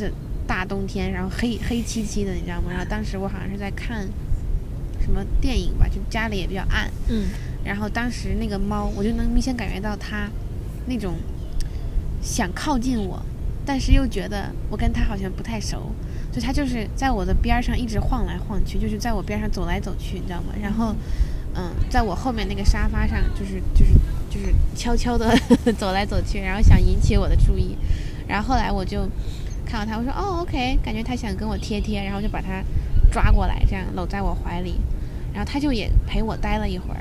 [0.00, 0.10] 这
[0.46, 2.70] 大冬天，然后黑黑漆漆的，你知道吗？
[2.70, 4.08] 然后当时我好像是在看
[5.00, 6.90] 什么电影吧，就家里也比较暗。
[7.08, 7.28] 嗯。
[7.62, 10.30] 然后当时那个猫，我就能明显感觉到它
[10.86, 11.16] 那种
[12.22, 13.22] 想靠近我。
[13.66, 15.92] 但是又觉得我跟它好像不太熟，
[16.32, 20.54] 所以他就是在我的边上一直晃来晃去，就是在我边上走来走去，你知道吗？
[20.60, 20.96] 然后，
[21.54, 23.92] 嗯，在我后面那个沙发上，就是就是
[24.30, 25.38] 就是悄悄的
[25.78, 27.76] 走来走去，然后想引起我的注意。
[28.26, 29.06] 然后后来我就
[29.70, 32.64] 看到他，我说哦，OK，感觉他想跟我贴贴，然后就把他
[33.12, 34.80] 抓过来，这样搂在我怀里，
[35.32, 37.00] 然后他就也陪我待了一会儿。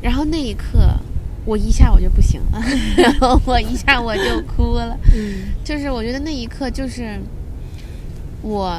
[0.00, 0.98] 然后那一刻。
[1.48, 2.60] 我一下我就不行了，
[2.98, 4.98] 然后我一下我就哭了。
[5.14, 7.20] 嗯，就是我觉得那一刻就是
[8.42, 8.76] 我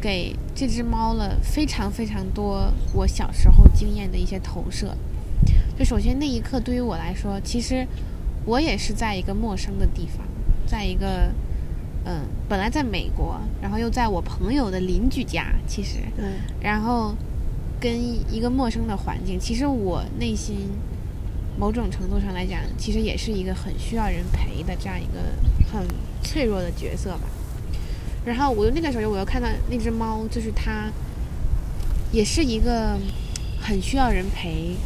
[0.00, 4.96] 给这只猫了非常非常多我小时候经验的一些投射。
[5.78, 7.86] 就首先那一刻对于我来说，其实
[8.44, 10.26] 我也是在一个陌生的地方，
[10.66, 11.30] 在一个
[12.04, 16.24] 嗯，本来在美国，然后又在我朋友的邻居家，其实，对，
[16.60, 17.14] 然后
[17.80, 17.92] 跟
[18.32, 20.68] 一个陌生的环境，其实我内心。
[21.60, 25.18] 某种程度上来讲，其实也是一个很需要人陪的这样一个
[25.72, 25.84] 很
[26.22, 27.22] 脆弱的角色吧。
[28.24, 30.88] 然后我那个时候，我又看到那只猫，就是它，
[32.12, 32.96] 也是一个
[33.60, 34.76] 很需要人陪。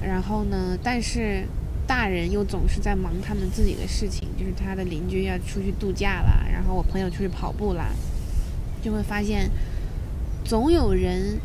[0.00, 1.44] 然后呢，但是
[1.90, 7.84] 大人又总是在忙他们自己的事情，就是他的邻居要出去度假了，然后我朋友出去跑步了，
[8.80, 9.50] 就会发现
[10.44, 11.40] 总有人，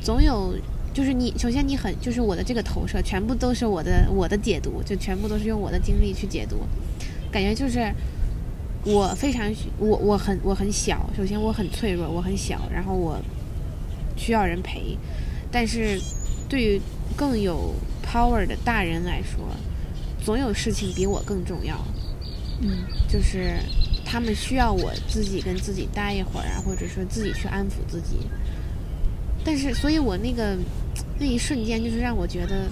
[0.00, 0.56] 总有。
[0.92, 6.56] 就是你，首先你很，就是我的这个投射，全部都是我的我的解读，就全部都是用我的经历去解读，
[7.30, 7.94] 感觉就是
[8.84, 13.16] 我非常我我很我很小，首先我很脆弱，我很小，然后我
[14.16, 14.98] 需要人陪，
[15.52, 15.96] 但是
[16.48, 16.80] 对于
[17.14, 17.72] 更有
[18.04, 19.46] power 的大人来说，
[20.24, 21.76] 总有事情比我更重要，
[22.60, 23.56] 嗯，就是
[24.04, 28.18] 他们需要我自己跟自己待一会儿啊，或者说自己去安抚自己。
[29.42, 30.56] 但是，所以我那个
[31.18, 32.68] 那一瞬间，就是让我觉得，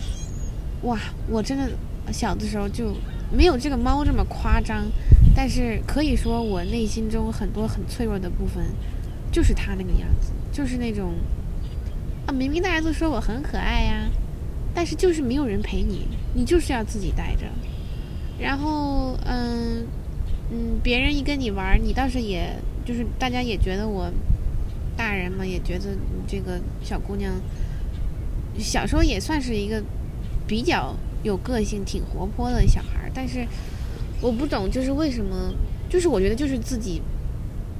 [0.82, 1.70] 哇，我真的
[2.12, 2.94] 小的时候就
[3.32, 4.84] 没有这个猫这么夸张，
[5.34, 8.62] 但是可以说我内心中很多很脆弱的部分，
[9.32, 11.14] 就是它那个样子，就是那种
[12.26, 14.10] 啊，明明大家都说我很可爱呀，
[14.78, 17.46] 但是就是没有人陪你，你就是要自己待着，
[18.38, 19.84] 然后嗯
[20.52, 24.08] 嗯，别人一跟你玩，你倒是也就是大家也觉得我。
[24.96, 25.96] 大人嘛，也觉得
[26.28, 27.34] 这个小姑娘
[28.56, 29.82] 小时候也算是一个
[30.46, 33.10] 比较有个性、挺活泼的小孩儿。
[33.12, 33.44] 但是
[34.20, 35.52] 我不懂，就是为什么？
[35.88, 37.02] 就是我觉得就是自己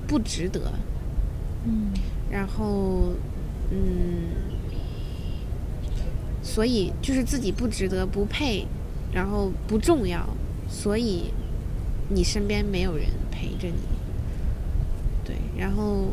[0.09, 0.73] 不值得。
[1.65, 1.93] 嗯。
[2.29, 3.13] 然后，
[3.71, 4.48] 嗯，
[6.59, 8.67] 所以就是自己不值得、不配，
[9.13, 10.29] 然后不重要，
[10.69, 11.27] 所以
[12.09, 13.79] 你身边没有人陪着你。
[15.25, 16.09] 对，然后。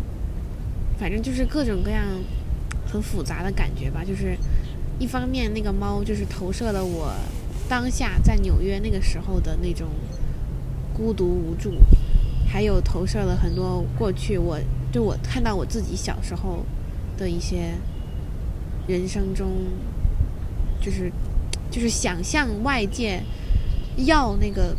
[0.97, 2.05] 反正就是各种各样
[2.88, 4.38] 很复杂的感觉吧，就是
[4.97, 7.13] 一方面那个猫就是投射了我
[7.67, 9.89] 当下在纽约那个时候的那种
[10.93, 11.73] 孤独无助，
[12.47, 14.58] 还有投射了很多过去我
[14.89, 16.63] 就我看到我自己小时候
[17.17, 17.73] 的一些
[18.88, 19.51] 人生中，
[20.86, 21.12] 就是
[21.71, 23.24] 就是想象外界
[24.06, 24.76] 要那个。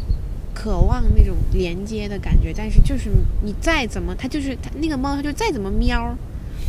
[0.59, 3.11] 渴望那种连接的感觉，但是就是
[3.42, 6.16] 你再怎么，它就是它那个猫，它就再怎么喵，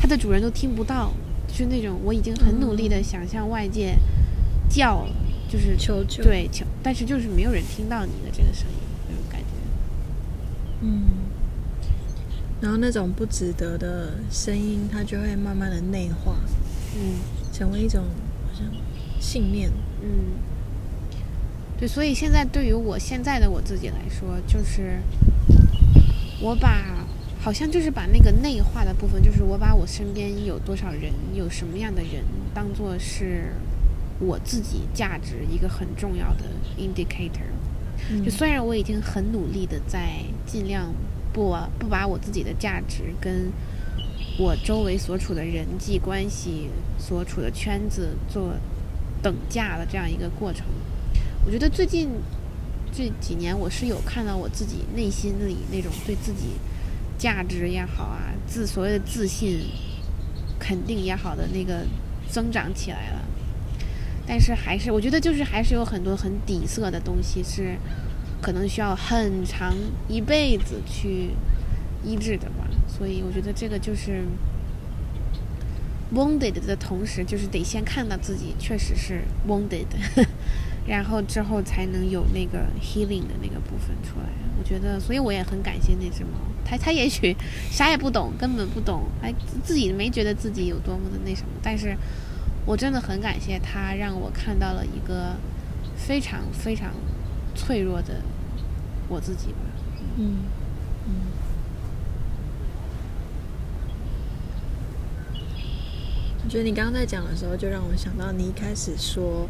[0.02, 1.14] 它的主人都听不到，
[1.48, 3.98] 就是那种我已经很努力的想象外界
[4.70, 5.08] 叫，
[5.50, 8.76] 就是求求对求，但是就是没有人听到你的这个声音，
[9.08, 9.48] 那种感觉。
[10.82, 11.04] 嗯，
[12.60, 16.36] 然后那种不值得的声音，它就会慢慢的内化，
[16.98, 17.22] 嗯，
[17.54, 18.04] 成为一种
[19.20, 19.70] 信念，
[20.02, 20.38] 嗯。
[21.80, 25.00] 对，所以现在对于我现在的我自己来说，就是
[26.42, 27.06] 我把
[27.40, 33.54] 好像就是把那个内化的部分，就是我把我身边有多少人，有什么样的人，当做是
[34.20, 36.46] 我自己价值一个很重要的
[36.80, 37.46] indicator。
[38.26, 40.92] 就虽然我已经很努力的在尽量
[41.32, 43.52] 不不把我自己的价值跟
[44.40, 48.56] 我周围所处的人际关系、所处的圈子做
[49.22, 50.66] 等价的这样一个过程。
[51.46, 52.10] 我觉得最近
[52.92, 56.58] 这几年，我是有看到我自己内心里那种对自己
[57.18, 59.62] 价值也好啊，自所谓的自信、
[60.60, 61.86] 肯定也好的那个
[62.30, 63.22] 增长起来了。
[64.28, 67.78] 但是还是，我觉得就是还是有很多很底色的东西是
[68.42, 69.74] 可能需要很长
[70.10, 71.30] 一辈子去
[72.04, 72.68] 医治的吧。
[72.88, 74.26] 所以我觉得这个就是
[76.14, 79.86] wounded 的同时，就是得先看到自己确实是 wounded。
[80.88, 84.30] 然后之后才能有那个 healing 的那个部分出来。
[84.58, 86.40] 我觉得，所以我也很感谢那只猫。
[86.64, 87.36] 它它也许
[87.70, 89.34] 啥也不懂，根本不懂，还
[89.64, 91.50] 自己没觉得自己有多么的那什么。
[91.62, 91.96] 但是
[92.66, 95.36] 我真的很感谢它，让我看到了一个
[95.98, 96.94] 非常非常
[97.54, 98.22] 脆弱的
[99.10, 99.60] 我自己吧。
[100.18, 100.38] 嗯。
[106.48, 109.50] 我觉得你刚刚在讲的时候，就让我想到你一开始说。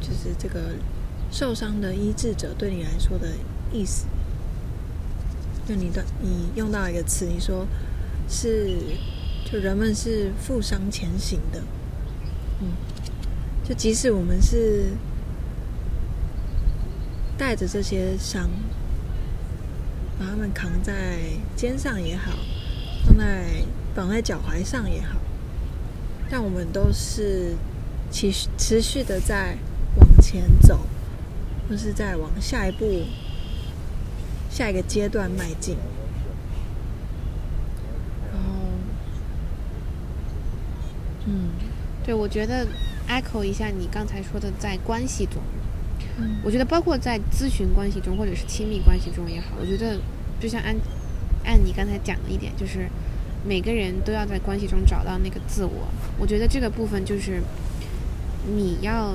[0.00, 0.72] 就是这个
[1.30, 3.28] 受伤的医治者对你来说的
[3.72, 4.06] 意思，
[5.68, 7.68] 就你的你用到一个词，你说
[8.28, 8.78] 是
[9.44, 11.62] 就人们是负伤前行的，
[12.62, 12.72] 嗯，
[13.62, 14.90] 就即使我们是
[17.38, 18.50] 带着这些伤，
[20.18, 21.20] 把他们扛在
[21.54, 22.32] 肩上也好，
[23.06, 23.62] 放在
[23.94, 25.20] 绑在脚踝上也好，
[26.32, 27.54] 但我们都是
[28.10, 29.58] 持续持续的在。
[29.94, 30.86] 往前走，
[31.68, 33.02] 或是在往下一步、
[34.48, 35.76] 下一个阶段迈进。
[38.32, 38.48] 然后，
[41.26, 41.50] 嗯，
[42.02, 42.66] 对，我觉得
[43.06, 45.42] echo 一下你刚才说的，在关系中，
[46.16, 50.00] 嗯，我觉得包括在咨询关系中，或者是亲密关系中也好，我觉得
[50.40, 50.74] 就像按
[51.44, 52.88] 按你刚才讲的一点，就是
[53.44, 55.88] 每个人都要在关系中找到那个自我。
[56.18, 57.42] 我觉得这个部分就是
[58.56, 59.14] 你要。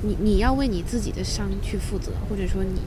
[0.00, 2.80] 你你要为你自己的伤去负责，或者说你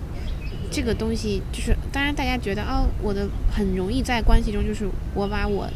[0.71, 5.69] 这个东西就是，当然大家觉得哦，我的很容易在关系中就是我把我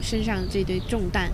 [0.00, 1.28] 身上这堆重担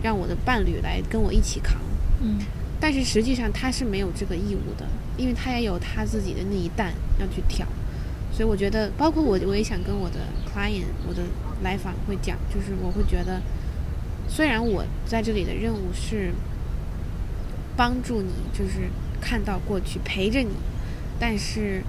[0.00, 1.80] 让我的伴侣来跟我一起扛，
[2.22, 2.38] 嗯，
[2.78, 4.86] 但是实际上他是没有这个义务的，
[5.16, 7.66] 因为他也有他自己的那一担要去挑，
[8.38, 11.24] 所以我觉得，包括我我也想跟我的 client 我的
[11.64, 13.42] 来访会讲，就是我会觉得，
[14.28, 16.32] 虽然我在这里的任务是。
[17.76, 20.50] 帮助你，就是看到过去，陪着你，
[21.16, 21.80] 但是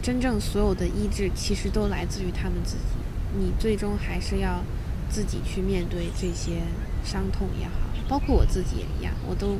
[0.00, 2.94] 真正所有的医治其实都来自于他们自己。
[3.36, 4.62] 你最终还是要
[5.10, 6.62] 自己去面对这些
[7.04, 7.72] 伤痛也好，
[8.08, 9.12] 包括我自己也一样。
[9.28, 9.58] 我都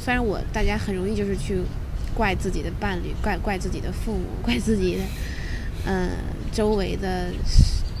[0.00, 1.60] 虽然我大家很容易就是去
[2.14, 5.02] 怪自己的伴侣，怪怪自己的父母，怪自己的
[5.86, 6.10] 嗯
[6.52, 7.32] 周围的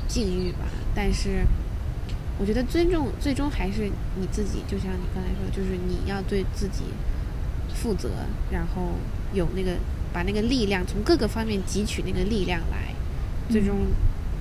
[0.06, 1.44] 境遇吧，但是。
[2.40, 6.84] 我觉得尊重最终还是你自己，就像你刚才说，就是你要对自己
[7.74, 8.10] 负责，
[8.48, 8.92] 然后
[9.32, 9.72] 有那个
[10.12, 12.94] 把那个力量从各个方面汲取那个力量来，
[13.50, 13.88] 最终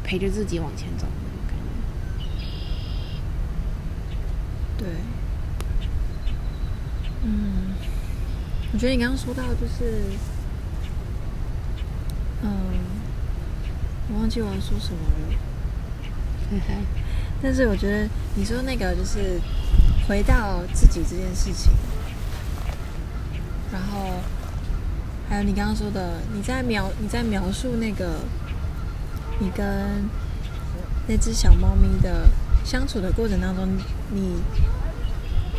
[0.04, 1.58] 陪着自己往前走那种感
[4.78, 4.86] 觉。
[4.86, 4.90] 对，
[7.24, 7.74] 嗯，
[8.74, 10.04] 我觉得你刚刚说到就是，
[12.44, 12.52] 嗯，
[14.10, 14.99] 我忘记我要说什么
[15.30, 15.36] 了。
[17.41, 19.39] 但是我觉得你说那个就是
[20.08, 21.72] 回到自己这件事情，
[23.72, 24.14] 然后
[25.30, 28.22] 还有你刚刚说的，你在描你在描述那个
[29.39, 30.10] 你跟
[31.08, 32.28] 那只小猫咪的
[32.64, 33.68] 相处的过程当中，
[34.12, 34.38] 你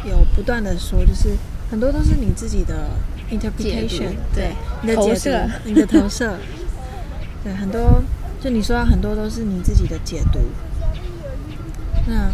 [0.05, 1.37] 有不断的说，就是
[1.71, 2.89] 很多都是你自己的
[3.31, 6.39] interpretation，对，你的解读，你的投射，
[7.45, 8.03] 对，很多
[8.41, 10.39] 就你说到很多都是你自己的解读。
[12.07, 12.31] 那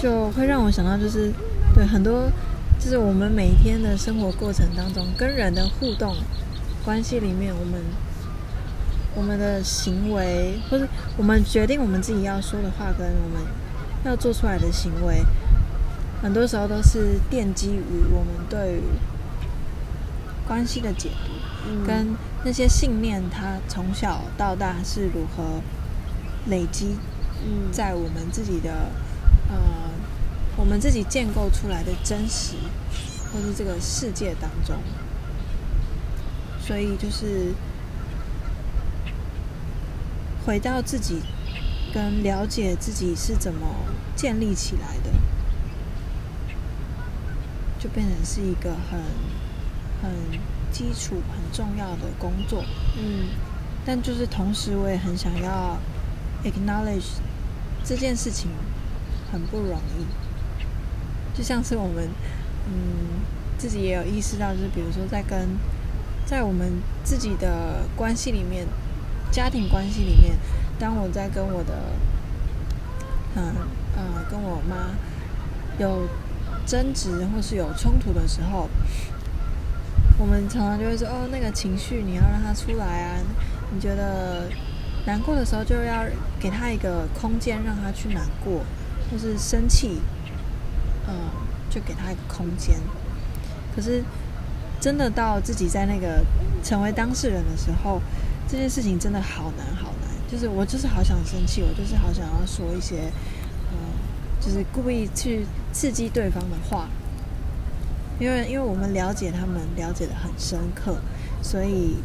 [0.00, 1.32] 就会让我想到，就是
[1.74, 2.28] 对很多，
[2.80, 6.16] 就是我们每一天的生活过程当中，跟人的互动
[6.84, 7.80] 关系里面，我们
[9.14, 13.46] 我们的行为，或者我们决定我们自己要说的话，跟我们
[14.04, 15.22] 要做出来的行为，
[16.20, 18.82] 很多时候都是奠基于我们对于
[20.48, 25.60] 关系的解读，跟那些信念，它从小到大是如何
[26.46, 26.96] 累积。
[27.72, 28.70] 在我们自己的
[29.48, 29.56] 呃，
[30.56, 32.54] 我们自己建构出来的真实，
[33.32, 34.76] 或是这个世界当中，
[36.60, 37.52] 所以就是
[40.46, 41.20] 回到自己，
[41.92, 43.66] 跟了解自己是怎么
[44.14, 45.10] 建立起来的，
[47.76, 49.00] 就变成是一个很
[50.00, 50.12] 很
[50.72, 52.64] 基础、很重要的工作。
[52.96, 53.28] 嗯，
[53.84, 55.76] 但就是同时，我也很想要
[56.44, 57.20] acknowledge。
[57.84, 58.48] 这件事情
[59.32, 60.06] 很不容易，
[61.36, 62.08] 就像是我们，
[62.68, 63.20] 嗯，
[63.58, 65.58] 自己也有意识到，就是比如说在跟，
[66.24, 68.68] 在我们自己的关系里面，
[69.32, 70.36] 家庭关系里面，
[70.78, 71.74] 当我在跟我的，
[73.34, 73.52] 嗯
[73.96, 74.94] 呃，跟我妈
[75.80, 76.06] 有
[76.64, 78.68] 争执或是有冲突的时候，
[80.18, 83.18] 我们常常就会说：“哦，那个情绪你要让它出来啊！
[83.74, 84.48] 你觉得
[85.06, 86.04] 难过的时候，就要
[86.38, 88.62] 给他一个空间，让他去难过，
[89.10, 90.00] 或是生气，
[91.08, 91.14] 嗯，
[91.68, 92.76] 就给他一个空间。
[93.74, 94.04] 可是，
[94.80, 96.24] 真的到自己在那个
[96.62, 98.00] 成为当事人的时候，
[98.46, 100.10] 这件事情真的好难好难。
[100.30, 103.10] 就是我就是好想生气，我就是好想要说一些，
[103.72, 103.76] 嗯，
[104.40, 106.86] 就是故意去刺激对方的话。
[108.22, 110.94] 因为因为我们了解他们，了解的很深刻，
[111.42, 111.96] 所以，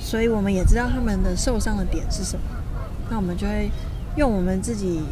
[0.00, 2.42] 所以我们也知道他们的受伤的点是什么。
[3.08, 3.70] 那我们就会
[4.16, 5.02] 用我们自己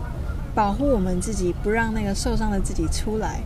[0.54, 3.40] 保护我们自己，不让那个受伤的自己出来，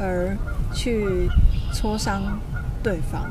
[0.00, 0.34] 而。
[0.74, 1.30] 去
[1.72, 2.38] 戳伤
[2.82, 3.30] 对方，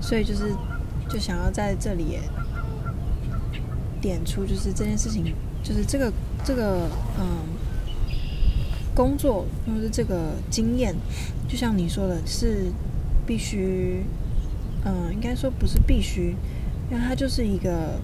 [0.00, 0.54] 所以就是
[1.08, 2.18] 就想要在这里
[4.02, 5.32] 点出，就是这件事情，
[5.62, 6.12] 就是这个
[6.44, 7.24] 这个嗯
[8.94, 10.94] 工作或者是这个经验，
[11.48, 12.70] 就像你说的是
[13.24, 14.04] 必须，
[14.84, 16.36] 嗯，应该说不是必须，
[16.90, 17.98] 因为它就是一个。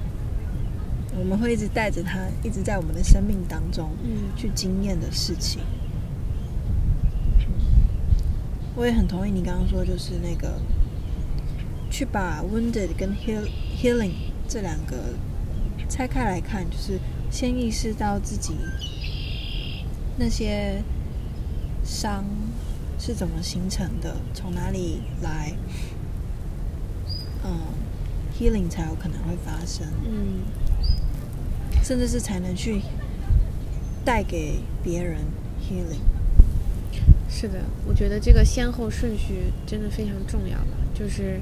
[1.18, 5.60] 我们会一直带着它，一直在我们的生命当中，嗯，去经验的事情。
[8.76, 10.60] 我也很同意你刚刚说，就是那个，
[11.90, 13.42] 去把 wounded 跟 heal
[13.82, 14.12] healing
[14.46, 14.96] 这两个
[15.88, 16.98] 拆开来看，就是
[17.30, 18.54] 先意识到自己
[20.16, 20.82] 那些
[21.84, 22.24] 伤
[22.98, 25.54] 是怎么形成的，从哪里来，
[27.44, 27.58] 嗯
[28.38, 30.42] ，healing 才有可能会发生，嗯。
[31.82, 32.82] 甚至是才能去
[34.04, 35.20] 带给别人
[35.62, 36.02] healing。
[37.30, 40.76] 是的，我觉得这个先后顺序真的非常重要吧。
[40.92, 41.40] 就是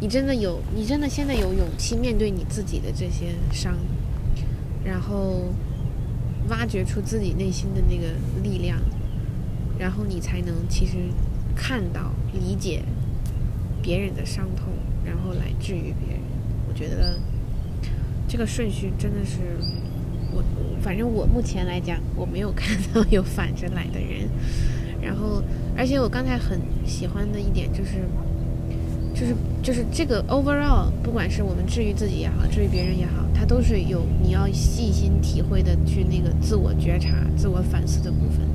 [0.00, 3.76] 你真的有，你真的现在有勇气面对你自己的这些伤，
[4.84, 5.52] 然后
[6.48, 8.78] 挖掘出自己内心的那个力量，
[9.78, 10.96] 然后你才能其实
[11.54, 12.82] 看到、理解
[13.82, 14.66] 别人的伤痛，
[15.04, 16.20] 然后来治愈别人。
[16.68, 17.18] 我觉得。
[18.28, 19.38] 这个顺序真的是
[20.32, 20.42] 我，
[20.82, 24.28] 反正我目前来讲，我没有看到有反着来的人。
[25.00, 25.40] 然后，
[25.76, 28.02] 而且我刚才很喜欢的一点就是，
[29.18, 38.46] 就是就是这个 overall，不管是我们治愈自己也好，治愈别人也好，它都是有你要细心体会的去那个自我觉察、自我反思的部分。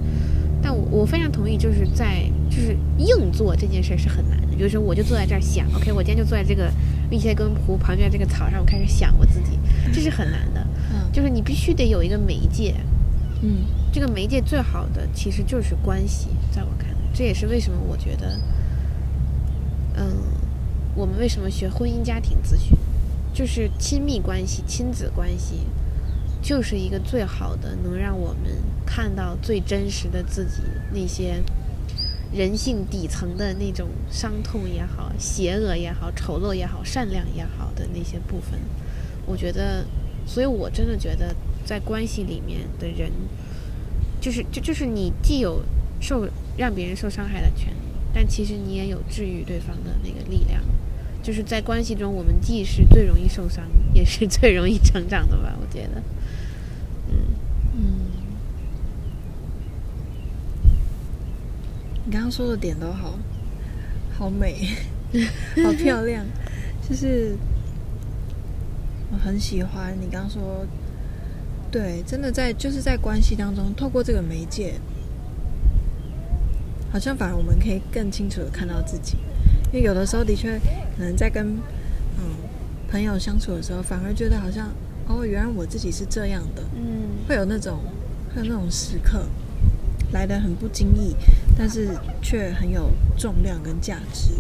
[0.62, 4.56] 但我我非常同意，就是在就是硬做这件事是很难的。
[4.56, 6.72] 比如说，我就坐在这儿想，OK，我今天就坐在这个
[7.10, 9.58] 密歇根湖旁边这个草上，我开始想我自己，
[9.92, 10.62] 这是很难的。
[10.94, 12.76] 嗯，就是你必须得有一个媒介。
[13.42, 18.42] 嗯，这个媒介最好的其实就是关系，在我看来，这也是为什么我觉得，嗯，
[20.96, 22.78] 我们为什么学婚姻家庭咨询，
[23.34, 25.62] 就是亲密关系、亲子关系。
[26.44, 28.52] 就是一个最好的，能让我们
[28.84, 31.36] 看到最真实的自己，那些
[32.34, 38.60] 人性底层的那种伤痛也好、邪恶也好、丑陋也好、善良也好的那些部分。
[39.28, 39.86] 我觉得，
[40.26, 43.12] 所以我真的觉得，在关系里面的人，
[44.20, 45.62] 就是就就是你既有
[46.00, 46.28] 受
[46.58, 47.78] 让别人受伤害的权利，
[48.12, 50.60] 但其实你也有治愈对方的那个力量。
[51.22, 53.64] 就是在关系中，我们既是最容易受伤，
[53.94, 55.56] 也是最容易成长的吧？
[55.62, 56.02] 我觉得。
[57.10, 57.16] 嗯
[57.76, 57.82] 嗯，
[62.06, 63.18] 你刚刚说的点都好，
[64.18, 64.68] 好美，
[65.64, 66.26] 好 漂亮，
[66.88, 67.36] 就是
[69.12, 70.66] 我很喜欢你刚刚说，
[71.72, 74.74] 对，真的在就是在关系当中，透过这个媒介，
[76.92, 79.18] 好像反而我们可以更清楚的看到自己，
[79.72, 80.60] 因为有的时候的确
[80.98, 81.48] 可能在跟
[82.18, 82.24] 嗯
[82.90, 84.70] 朋友相处的时候，反而觉得好像。
[85.08, 87.80] 哦，原来我自己是这样的，嗯，会有那种，
[88.34, 89.26] 会有那种时刻，
[90.14, 91.14] 来得很不经意，
[91.58, 91.90] 但是
[92.22, 94.36] 却很有重量跟价值。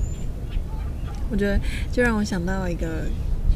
[1.29, 1.59] 我觉得
[1.91, 3.09] 就让我想到一个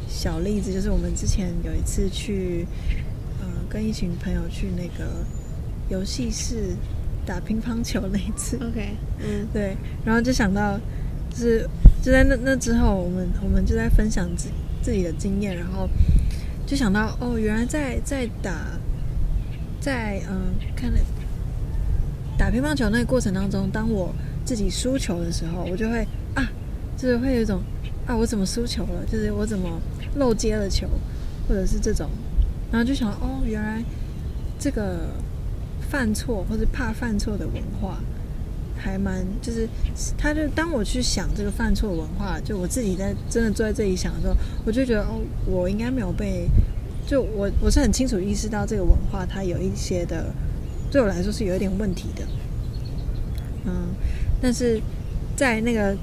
[0.06, 2.66] 小例子，就是我们之前有一次去，
[3.40, 5.24] 呃，跟一群朋友去那个
[5.88, 6.76] 游戏室
[7.24, 8.56] 打乒乓球那一次。
[8.56, 9.74] OK，嗯，对，
[10.04, 10.78] 然后就想到，
[11.36, 11.68] 是
[12.02, 14.48] 就在那那之后，我们我们就在分享自
[14.82, 15.88] 自己的经验，然后。
[16.68, 18.52] 就想到哦，原来在在打，
[19.78, 20.98] 在嗯，看那
[22.36, 24.12] 打乒乓球那个过程当中，当我
[24.44, 26.42] 自己输球的时候，我就会啊，
[26.96, 27.62] 就是会有一种
[28.04, 29.06] 啊，我怎么输球了？
[29.06, 29.80] 就是我怎么
[30.16, 30.88] 漏接了球，
[31.48, 32.10] 或者是这种，
[32.72, 33.80] 然后就想哦，原来
[34.58, 35.08] 这个
[35.88, 38.00] 犯错或者怕犯错的文化，
[38.76, 39.68] 还蛮就是，
[40.16, 46.46] 他就当我去想这个犯错文化，就我自己在真的坐在这里想的时候，我就觉得哦，我应该没有被，
[47.06, 50.26] 就我我是很清楚意识到这个文化它有一些的，
[50.90, 52.22] 对我来说是有一点问题的，
[53.64, 53.94] 嗯，
[54.40, 54.80] 但是
[55.34, 55.96] 在那个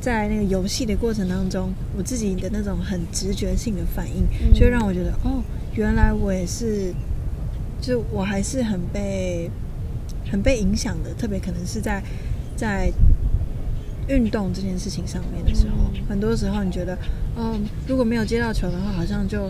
[0.00, 5.42] 在那个游戏的过程当中，我自己的那种很直觉性的反应，就让我觉得哦，
[5.74, 6.94] 原来我也是，
[7.80, 9.50] 就我还是很被。
[10.34, 12.02] 很被影响的，特别可能是在
[12.56, 12.92] 在
[14.08, 16.98] 运动这件事情上面的时候，嗯、很多时候你觉得，
[17.36, 19.48] 嗯，如果没有接到球的话，好像就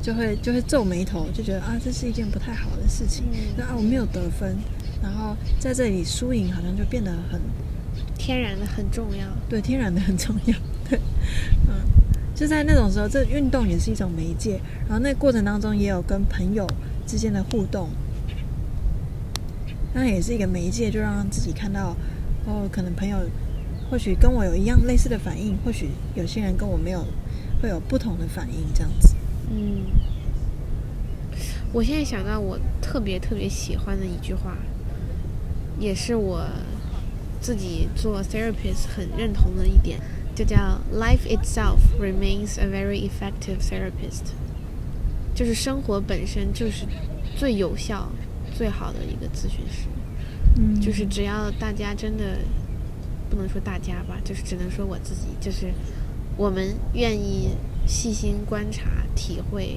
[0.00, 3.24] 就会就会皱眉头，就觉得啊，这是一件不太好的事情。
[3.56, 4.56] 那、嗯、啊，我没有得分，
[5.02, 7.40] 然后在这里输赢好像就变得很
[8.16, 9.26] 天然的很重要。
[9.48, 10.54] 对，天然的很重要。
[10.88, 11.00] 对，
[11.66, 11.74] 嗯，
[12.32, 16.64] 就在那种时候，这运动也是一种媒介，然后那过程当中也有跟朋友
[17.04, 17.88] 之间的互动。
[19.98, 21.96] 那也是一个媒介，就让自己看到，
[22.44, 23.16] 哦，可能朋友
[23.90, 27.02] 或许跟我有一样类似的反应，或许有些人跟我没有，
[27.62, 29.14] 会有不同的反应，这样子。
[29.50, 29.86] 嗯，
[31.72, 34.58] 我现在想到我特别特别喜欢的一句话，
[35.80, 36.46] 也是我
[37.40, 39.98] 自己做 therapist 很认同的一点，
[40.34, 44.34] 就叫 “Life itself remains a very effective therapist”，
[45.34, 46.84] 就是生活本身就是
[47.34, 48.12] 最有效。
[48.56, 49.86] 最好的一个咨询师，
[50.56, 52.38] 嗯，就是只要大家真的
[53.28, 55.70] 不能说大家吧，就是只能说我自己，就是
[56.38, 57.50] 我们愿意
[57.86, 59.76] 细心观察、体会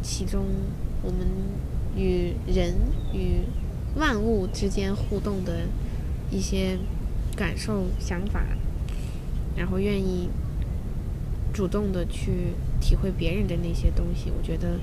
[0.00, 0.46] 其中
[1.02, 1.26] 我们
[1.94, 2.74] 与人
[3.12, 3.42] 与
[3.96, 5.68] 万物之间互动的
[6.30, 6.78] 一些
[7.36, 8.42] 感受、想法，
[9.54, 10.30] 然后愿意
[11.52, 14.80] 主动的去体会别人的那些东西，我觉得。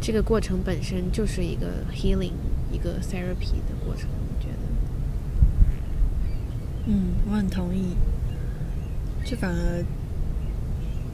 [0.00, 2.32] 这个过程本身就是一个 healing，
[2.72, 4.54] 一个 therapy 的过程，我觉得。
[6.86, 7.94] 嗯，我很同意。
[9.24, 9.84] 就反而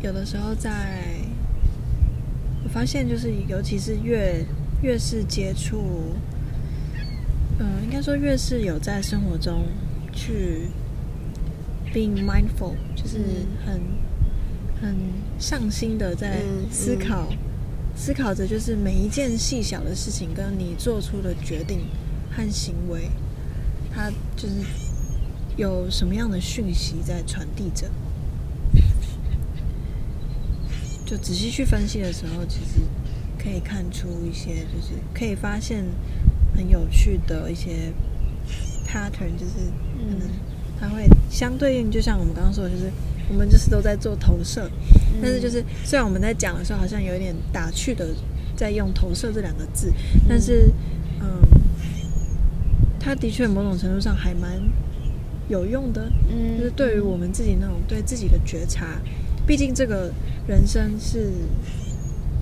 [0.00, 1.02] 有的时候在，
[2.62, 4.46] 我发现，就是尤其是越
[4.82, 6.14] 越是接触，
[7.58, 9.64] 嗯、呃，应该说越是有在生活中
[10.12, 10.68] 去
[11.92, 13.18] being mindful，就是
[13.66, 13.80] 很、
[14.80, 14.96] 嗯、很
[15.40, 17.26] 上心的在思考。
[17.32, 17.45] 嗯嗯
[17.96, 21.80] 思考着，就是每一件细小的事情，跟你做出的决定
[22.30, 23.10] 和行为，
[23.92, 24.54] 它就是
[25.56, 27.90] 有什么样的讯息在传递着。
[31.06, 32.82] 就仔细去分析的时候，其实
[33.42, 35.84] 可以看出一些，就是可以发现
[36.54, 37.92] 很有趣的一些
[38.86, 40.28] pattern，就是可能
[40.78, 42.92] 它会相对应，就像我们刚刚说的，就是。
[43.28, 44.70] 我们就是都在做投射，
[45.20, 48.06] 但是就是虽然我们在讲的时候好像有一点打趣的
[48.56, 49.92] 在用“投射”这两个字，
[50.28, 50.70] 但是
[51.20, 51.26] 嗯，
[53.00, 54.60] 它的确某种程度上还蛮
[55.48, 58.86] 有用的，嗯，就是对于我们自己那种对自己的觉察，
[59.46, 60.12] 毕竟这个
[60.46, 61.32] 人生是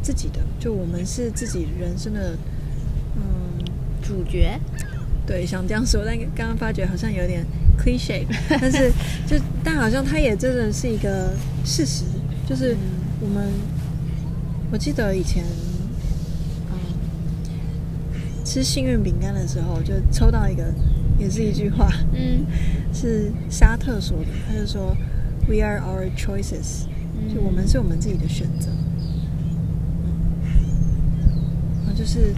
[0.02, 2.36] 自己的，就我们是自己人生的
[3.16, 3.22] 嗯
[4.02, 4.60] 主角，
[5.26, 7.42] 对，想这样说，但刚刚发觉好像有点。
[7.78, 8.90] cliche，但是
[9.26, 11.32] 就但好像它也真的是一个
[11.64, 12.04] 事实，
[12.46, 12.76] 就是
[13.20, 13.48] 我们
[14.72, 15.44] 我记得以前
[16.70, 16.76] 嗯
[18.44, 20.64] 吃幸运饼干的时候，就抽到一个
[21.18, 22.44] 也是一句话，嗯，
[22.92, 24.96] 是沙特说的，他就说
[25.48, 26.86] We are our choices，
[27.34, 28.68] 就我们是我们自己的选择，
[31.86, 32.34] 嗯，就是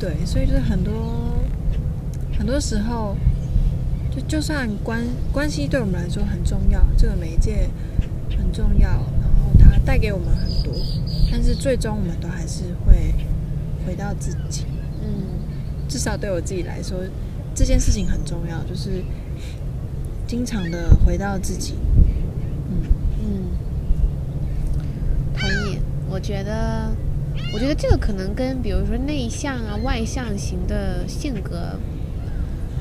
[0.00, 1.34] 对，所以就是很多
[2.38, 3.16] 很多时候。
[4.26, 5.02] 就算关
[5.32, 7.68] 关系对我们来说很重要，这个媒介
[8.36, 8.88] 很重要，
[9.20, 10.72] 然后它带给我们很多，
[11.30, 13.14] 但是最终我们都还是会
[13.86, 14.64] 回到自己。
[15.02, 15.38] 嗯，
[15.88, 16.98] 至少对我自己来说，
[17.54, 19.04] 这件事情很重要，就是
[20.26, 21.74] 经常的回到自己。
[22.70, 22.82] 嗯
[23.22, 23.50] 嗯，
[25.34, 25.78] 同意。
[26.10, 26.90] 我觉得，
[27.52, 31.78] 我觉得这个可能跟比如说内向啊、外向型的性格。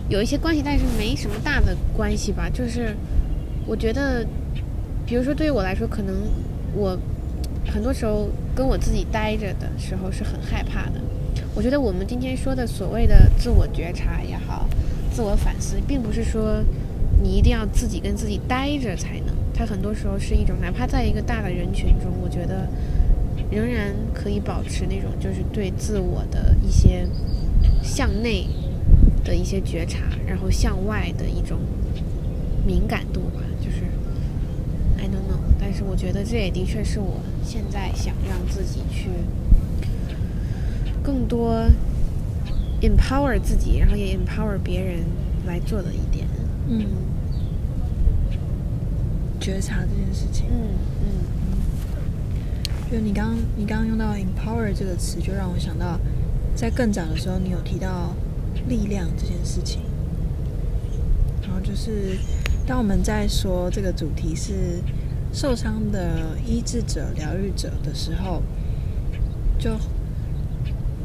[0.09, 2.49] 有一些关系，但是没什么大的关系吧。
[2.49, 2.95] 就是
[3.65, 4.25] 我觉得，
[5.05, 6.15] 比如说对于我来说，可能
[6.73, 6.97] 我
[7.67, 11.01] 很多时候跟我自己待着的时候是很害怕的。
[11.53, 14.67] 我觉得我们今天说的所谓的自我觉察也好，
[15.11, 16.63] 自我反思，并不是说
[17.21, 19.35] 你一定要自己跟自己待着才能。
[19.53, 22.67] 它很多时候是一种，哪怕在一个大的人群中，我觉得
[23.49, 27.07] 仍然可以保持那种就是对自我的一些
[27.81, 28.45] 向内。
[29.27, 31.59] 的一些觉察，然后向外的一种
[32.65, 33.83] 敏感度吧，就是
[34.97, 39.09] I don't know，但是我觉得这也的确是我现在想让自己去
[41.03, 41.65] 更多
[42.81, 44.99] empower 自己，然后也 empower 别人
[45.45, 46.27] 来做的一点。
[46.67, 46.85] 嗯，
[49.39, 50.47] 觉察这件事情。
[50.49, 51.07] 嗯嗯
[51.51, 52.91] 嗯。
[52.91, 55.99] 就你刚你刚刚用到 empower 这个词，就让我想到，
[56.55, 58.13] 在更早的时候，你有提到
[58.67, 59.81] 力量这件事情。
[61.41, 62.17] 然后就是，
[62.65, 64.81] 当我们在说这个主题是
[65.31, 68.41] 受伤的医治者、疗愈者的时候，
[69.57, 69.71] 就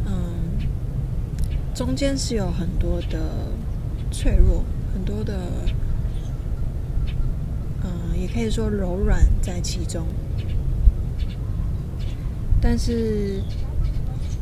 [0.05, 0.13] 嗯，
[1.75, 3.19] 中间是有很多的
[4.11, 5.39] 脆弱，很多的
[7.85, 10.07] 嗯，也可以说柔软在其中。
[12.61, 13.43] 但是，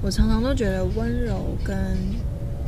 [0.03, 1.77] 我常常都觉得温柔跟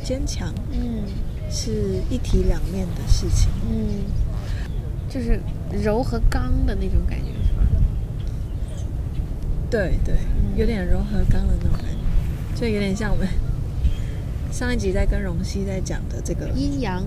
[0.03, 1.03] 坚强，嗯，
[1.49, 4.03] 是一体两面的事情，嗯，
[5.09, 5.39] 就是
[5.83, 7.63] 柔和刚的那种感觉，是吧？
[9.69, 10.15] 对对，
[10.55, 11.85] 有点柔和刚的那种感
[12.55, 13.27] 觉，就有点像我们
[14.51, 17.03] 上一集在跟荣熙在讲的这个阴阳，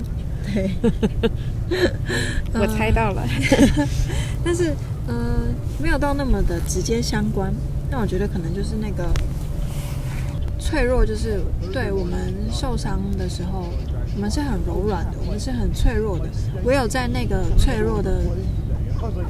[0.52, 0.70] 对，
[2.54, 3.22] 我猜到了，
[4.44, 4.70] 但是
[5.06, 5.48] 嗯、呃，
[5.80, 7.52] 没有到那么的直接相关。
[7.88, 9.08] 但我觉得可能就是那个
[10.66, 11.40] 脆弱，就是
[11.72, 13.66] 对我们受伤的时候，
[14.16, 16.28] 我们是很柔软的，我们是很脆弱的。
[16.64, 18.20] 唯有在那个脆弱的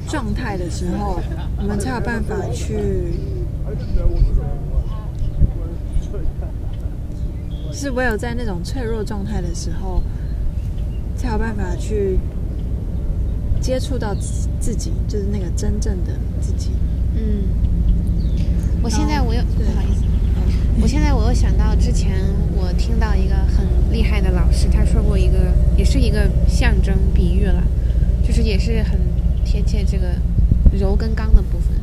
[0.08, 1.20] 状态的时候，
[1.58, 3.12] 我们才有办法去，
[7.70, 10.02] 是唯有在那种脆弱状态的时候，
[11.16, 12.18] 才有办法去
[13.60, 14.14] 接触到
[14.58, 16.70] 自己，就是那个真正的自己。
[17.14, 17.44] 嗯。
[18.82, 20.05] 我现在我有不好意思，
[20.80, 22.12] 我现在我又想到之前
[22.54, 27.62] 我听到一个很厉害的老师，他说过一个，也是一个象征比喻了，
[28.24, 29.00] 就是也是很
[29.44, 30.14] 贴切这个
[30.72, 31.76] 柔跟刚的部分，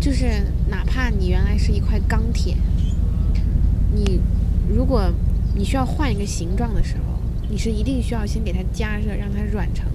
[0.00, 2.56] 就是哪怕你原来是一块钢铁，
[3.94, 4.20] 你
[4.68, 5.12] 如果
[5.54, 7.20] 你需要换一个形状的时候，
[7.50, 9.86] 你是一定需要先给它加热，让它软成，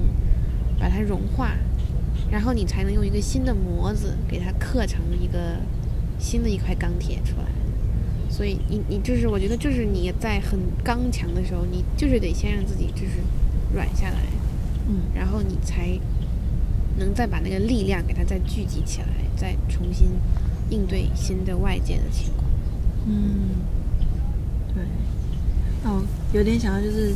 [0.80, 1.52] 把它融化，
[2.30, 5.58] 然后你才能用一个新的模子给它刻成一个。
[6.18, 7.46] 新的一块钢铁出来，
[8.36, 13.21] 所以你你就是我觉得就是你在很刚强的时候，你就是得先让自己就是
[13.73, 14.19] 软下来，
[14.89, 15.97] 嗯，然后你才
[16.97, 19.07] 能再把那个力量给它再聚集起来，
[19.38, 20.07] 再重新
[20.69, 22.43] 应对新的外界的情况。
[23.07, 23.55] 嗯，
[24.73, 24.83] 对，
[25.89, 27.15] 哦，有点想要就是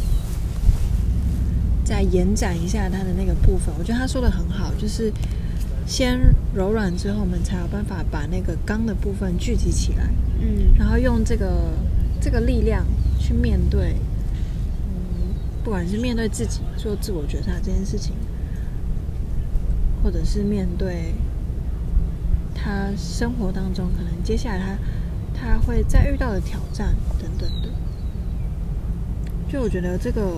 [1.84, 5.11] 再延展一下他的那个部分，我觉得他说的很好，就是。
[5.90, 6.20] 先
[6.54, 10.08] 柔软之后，我们才有办法把那个刚的部分聚集起来。
[10.40, 11.74] 嗯，然后用这个
[12.22, 12.86] 这个力量
[13.20, 13.96] 去面对，
[14.88, 15.34] 嗯，
[15.64, 18.14] 不管是面对自己做自我觉察这件事情，
[20.04, 21.16] 或者是面对
[22.54, 24.78] 他生活当中可能接下来
[25.34, 27.70] 他他会再遇到的挑战等等的。
[29.52, 30.38] 就我觉得这个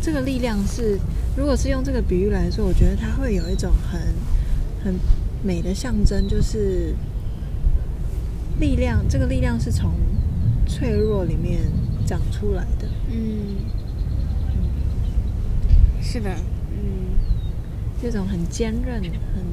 [0.00, 0.98] 这个力量是。
[1.36, 4.00] 如果是用这个比喻来说，我觉得它会有一种很
[4.84, 5.00] 很
[5.42, 6.94] 美的象征，就是
[8.58, 9.02] 力量。
[9.08, 9.92] 这个力量是从
[10.66, 11.60] 脆弱里面
[12.04, 12.88] 长出来的。
[13.08, 13.56] 嗯，
[16.02, 16.30] 是的，
[16.72, 17.16] 嗯，
[18.02, 19.44] 这种很坚韧、很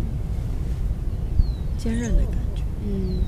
[1.77, 2.63] 坚韧的感觉。
[2.83, 3.21] 嗯，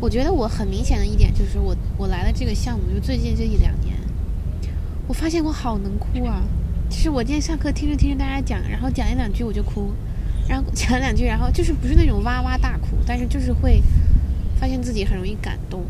[0.00, 3.96] 我觉得我很明显的一点就是我，我我来了这个项目，就最近这一两年，
[5.06, 6.42] 我发现我好能哭啊。
[6.92, 9.92] 其实我今天上课听着听着大家讲，然后讲一两句我就哭，
[10.46, 13.82] 然后 讲两句，然后就是不是那种哇哇大哭，但是就是会
[14.60, 15.82] 发现自己很容易感动。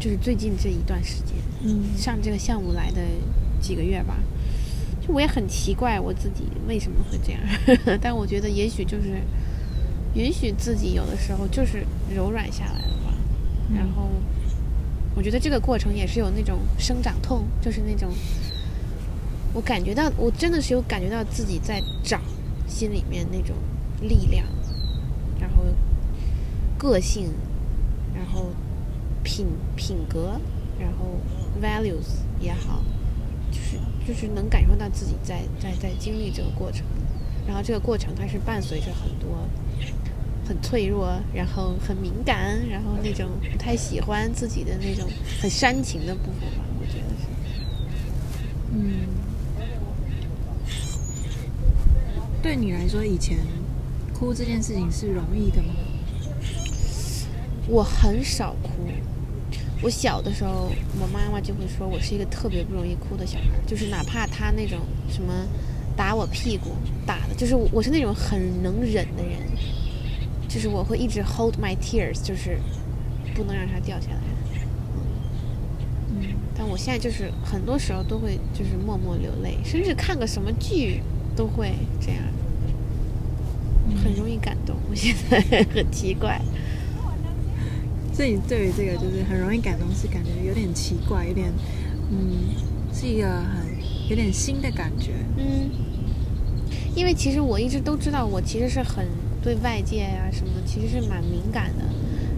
[0.00, 3.00] 就是最近这一段时间，嗯，上这个项目来的
[3.60, 4.16] 几个月吧，
[5.06, 7.40] 就我也很奇怪我自己为什么会这样，
[8.00, 9.20] 但我觉得也许就是
[10.14, 13.14] 允许自己有的时候就是柔软下来了吧。
[13.74, 14.08] 然后
[15.14, 18.10] 我觉得这个过程也是有那种生长痛，就是那种。
[19.56, 22.20] 我感觉到，我真的是有感觉到自己在长，
[22.68, 23.56] 心里面那种
[24.02, 24.44] 力量，
[25.40, 25.64] 然后
[26.76, 27.30] 个性，
[28.14, 28.50] 然后
[29.24, 30.38] 品品格，
[30.78, 31.06] 然后
[31.58, 32.82] values 也好，
[33.50, 36.84] 就是就是能感受到自己在在在经历这个过程，
[37.46, 39.38] 然后这个过程它是伴随着很多
[40.46, 45.08] 很脆弱，然后很敏感，然后那种不太喜欢自己的那种
[45.40, 47.26] 很煽情的部分吧，我觉得是，
[48.74, 49.24] 嗯。
[52.42, 53.38] 对你来说，以前
[54.14, 55.74] 哭这件事情是容易的吗？
[57.68, 58.70] 我很少哭。
[59.82, 60.70] 我小的时候，
[61.00, 64.78] 我妈妈就会说我是一个特别不容易哭的小孩，就是哪怕他那种
[65.10, 65.32] 什么
[65.96, 66.70] 打我屁股
[67.04, 69.38] 打的，就是我是那种很能忍的人，
[70.48, 72.58] 就是我会一直 hold my tears，就是
[73.34, 74.20] 不能让它掉下来。
[76.08, 81.02] 嗯，但我现在就是很多时候都会就是默默流泪，甚至看个什么剧
[81.36, 82.22] 都会这样，
[84.02, 84.74] 很容易感动。
[84.90, 85.40] 我现在
[85.74, 86.40] 很奇怪，
[88.12, 91.52] 自己对于这个就是很容易感动，是感觉有点奇怪，有点
[92.10, 92.54] 嗯，
[92.92, 93.66] 是一个很
[94.08, 95.12] 有点新的感觉。
[95.36, 95.70] 嗯，
[96.94, 99.06] 因为其实我一直都知道，我其实是很
[99.42, 101.84] 对外界呀、啊、什么，其实是蛮敏感的，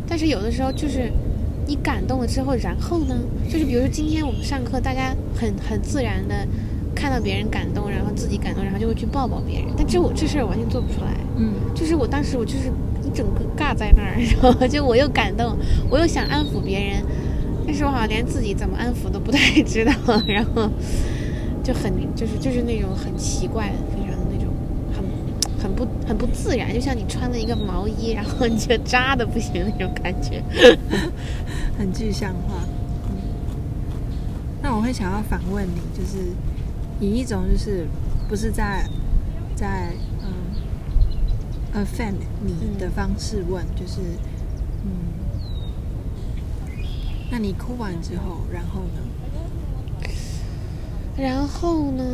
[0.07, 1.13] 但是有的时候就是。
[1.71, 3.15] 你感动了之后，然后呢？
[3.47, 6.49] 就是比如说今天我们上课，大家很很自然的
[6.99, 9.69] 看到别人感动，然后自己感动，然后就会去抱抱别人。
[9.77, 11.15] 但这我这事儿完全做不出来。
[11.37, 12.73] 嗯，就是我当时我就是
[13.05, 15.57] 一整个尬在那儿， 然后就我又感动，
[15.89, 17.03] 我又想安抚别人，
[17.65, 19.93] 但是我好像连自己怎么安抚都不太 知道，
[20.27, 20.69] 然后
[21.63, 24.19] 就很就是就是那种很奇怪非常的。
[25.61, 30.41] 很不很不自然，就像你穿了一个毛衣，然后你就扎的不行那种感觉，
[31.77, 32.63] 很具象化。
[33.09, 33.17] 嗯，
[34.63, 36.19] 那我会想要反问你，就是
[37.01, 37.87] 以一种就是
[38.29, 38.89] 不是在
[39.55, 39.93] 在
[40.23, 40.29] 嗯
[41.75, 44.01] offend 你的方式问，嗯、就是
[44.85, 44.91] 嗯，
[47.31, 50.09] 那你哭完之后，然后呢？
[51.17, 52.05] 然后呢？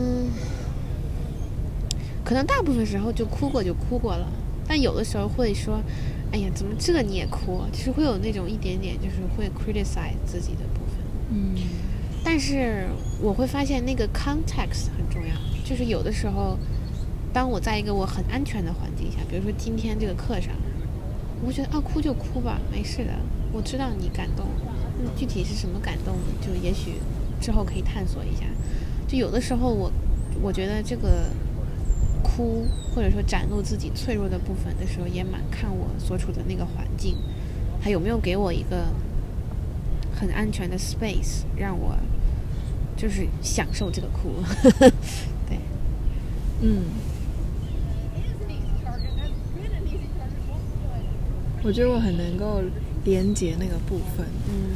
[2.25, 4.27] 可能大部分时候就哭过就哭过了，
[4.67, 5.79] 但有的时候会说
[6.33, 11.05] ：“哎呀，怎么这个你也哭？”其实会有那种一点点，就是会 criticize 自己的部分。
[11.29, 11.55] 嗯，
[12.25, 12.87] 但是
[13.21, 16.59] 我会发现那个 context 很重要，就是有的时候，
[17.33, 20.55] 当我在一个我很安全的环境下，比如说今天这个课上，
[21.45, 23.13] 我觉得啊，哭就哭吧，没事的。
[23.53, 24.47] 我知道你感动，
[24.99, 26.95] 嗯，具体是什么感动，就也许
[27.41, 28.47] 之后可以探索一下。
[29.07, 29.93] 就有的时候我，
[30.43, 31.31] 我觉得这个。
[32.27, 37.17] 哭，或者说展露自己脆弱的部分的时候，也蛮看我所处的那个环境，
[37.83, 38.87] 他有没有给我一个
[40.17, 41.95] 很安全的 space，让我
[42.97, 44.31] 就是享受这个哭。
[45.49, 45.59] 对，
[46.61, 46.83] 嗯，
[51.63, 52.61] 我觉得我很能够
[53.05, 54.27] 连接那个部分。
[54.49, 54.75] 嗯，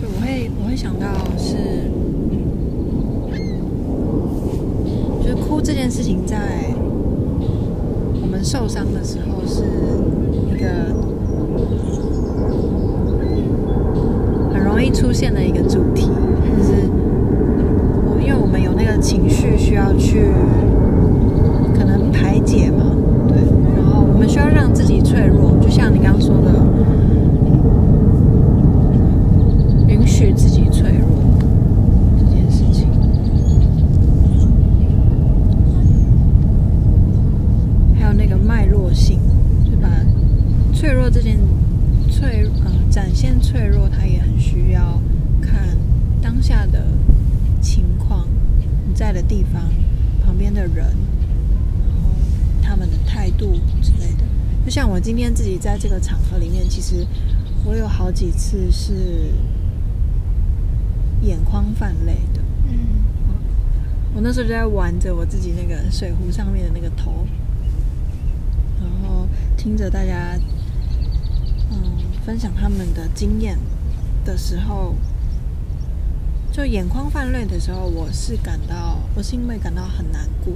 [0.00, 1.06] 就我会我会想到
[1.36, 1.90] 是。
[5.22, 6.36] 就是哭这件事情，在
[8.20, 9.62] 我们受伤的时候，是
[10.52, 10.92] 一个
[14.52, 16.02] 很容易出现的一个主题，
[16.58, 16.90] 就是
[18.44, 20.26] 我，们有那个情绪需要去
[21.76, 22.84] 可能排解嘛，
[23.26, 23.38] 对，
[23.74, 26.52] 然后我们需要让自己脆弱，就像你刚刚说的，
[29.88, 31.03] 允许自己脆弱。
[55.00, 57.06] 今天自己在这个场合里面，其实
[57.64, 59.32] 我有好几次是
[61.22, 62.40] 眼眶泛泪的。
[62.68, 63.02] 嗯，
[64.14, 67.26] 我那时候就在玩着我自己那个水壶上面的那个头，
[68.80, 69.26] 然后
[69.56, 70.38] 听着大家
[71.70, 73.58] 嗯分享他们的经验
[74.24, 74.94] 的时候，
[76.52, 80.54] 就眼眶泛泪的时候，我是感到，我是因为感到很难过，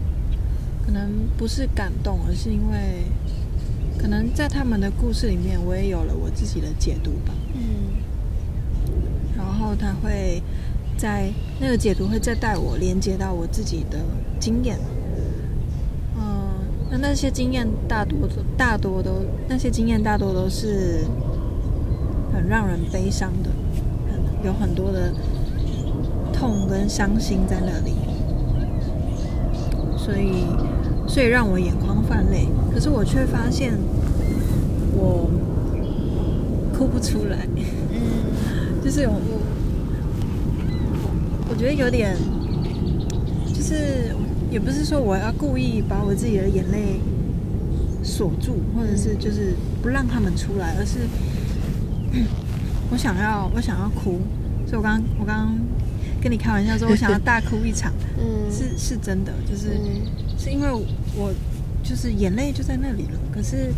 [0.85, 3.05] 可能不是感动，而是因为。
[3.99, 7.35] 可能在他们的故事里面，我也有了我自己的解读吧。
[7.55, 7.99] 嗯，
[9.37, 10.43] 然后他会
[10.97, 11.31] 在
[11.61, 13.99] 那个解读会再带我连接到我自己的
[14.39, 14.79] 经验。
[16.17, 16.23] 嗯，
[16.91, 21.05] 那那些经验大多都大多都那些经验大多都是
[22.33, 23.51] 很让人悲伤的，
[24.45, 25.13] 有很多的
[26.33, 27.95] 痛跟伤心在那里，
[29.99, 30.45] 所以。
[31.09, 33.73] 所以让我眼眶泛泪，可是我却发现
[34.93, 35.29] 我
[36.77, 37.49] 哭不出来。
[37.57, 39.21] 嗯，就是我，
[41.49, 42.15] 我觉得有点，
[43.53, 44.15] 就是
[44.51, 47.01] 也不是说我要故意把我自己的眼泪
[48.05, 51.01] 锁住，或者是就是不让他们出来，而是
[52.93, 54.21] 我想要，我想要哭。
[54.67, 55.59] 所以我刚我刚刚
[56.23, 59.79] 跟你开玩笑说，我想要大哭一场，嗯，是是真的，就是。
[60.39, 60.71] 是因为
[61.17, 61.35] 我
[61.83, 63.75] 就是眼泪就在那里了，可是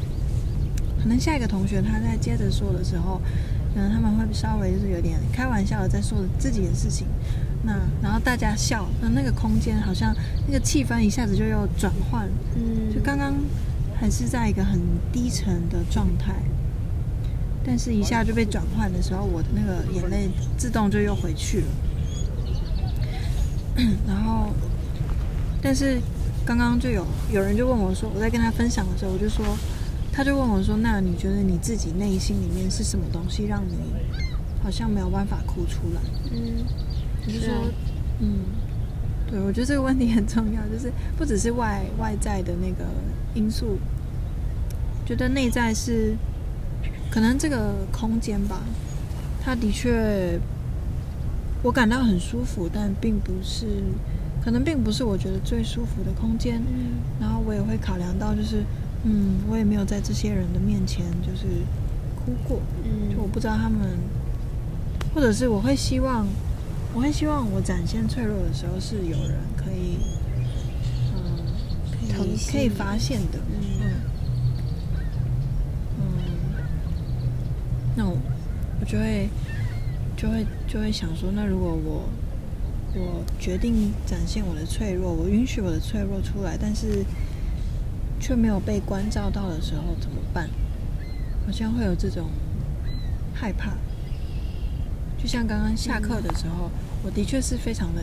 [1.02, 3.18] 可能下一个同学他在接着说的时候，
[3.74, 7.06] 可能他们会稍微就是有点开玩笑的在说自己的事情，
[7.62, 7.72] 那
[8.02, 10.14] 然后大家笑，那那个空间好像
[10.46, 13.34] 那个气氛一下子就又转换，嗯，就刚刚
[13.98, 14.78] 还是在一个很
[15.10, 16.34] 低沉的状态，
[17.64, 20.28] 但是一下就被转换的时候，我的那个眼泪
[20.58, 21.66] 自动就又回去了，
[24.06, 24.50] 然后，
[25.62, 25.98] 但是
[26.44, 29.44] 刚刚就有有人就问我说，我在跟他分享的时候，我就说，
[30.12, 33.74] 他就问我说，那你觉得你自己内心里面是什么东西让你
[34.62, 36.00] 好像没有办法哭出来？
[36.32, 36.64] 嗯，
[37.24, 37.48] 我就说，
[38.18, 38.40] 嗯，
[39.30, 42.84] 对，我觉得这个问题很重要，就是不只是外外在的那个
[43.34, 43.78] 因素，
[45.06, 46.16] 觉得内在是
[47.10, 48.60] 可能这个空间吧，
[49.42, 50.38] 它的确。
[51.62, 53.66] 我感到很舒服，但并不是，
[54.42, 56.56] 可能并不是我觉得最舒服的空间。
[56.56, 58.64] 嗯，然后我也会考量到，就是，
[59.04, 61.46] 嗯，我也没有在这些人的面前就是
[62.16, 62.62] 哭过。
[62.82, 63.98] 嗯，就我不知道他们，
[65.14, 66.26] 或者是我会希望，
[66.94, 69.98] 我会希望我展现脆弱的时候是有人可以，
[71.14, 71.44] 嗯，
[72.16, 73.38] 可以可以发现的。
[73.50, 74.00] 嗯
[75.98, 76.02] 嗯，
[77.94, 78.16] 那我
[78.80, 79.28] 我就会。
[80.20, 82.06] 就会就会想说，那如果我
[82.94, 87.06] 我决定展现我的脆弱，我允许我的脆弱出来，但是
[88.20, 90.50] 却没有被关照到的时候怎么办？
[91.46, 92.26] 好像会有这种
[93.32, 93.72] 害怕。
[95.16, 96.70] 就像刚刚下课的时候，
[97.02, 98.02] 我的确是非常的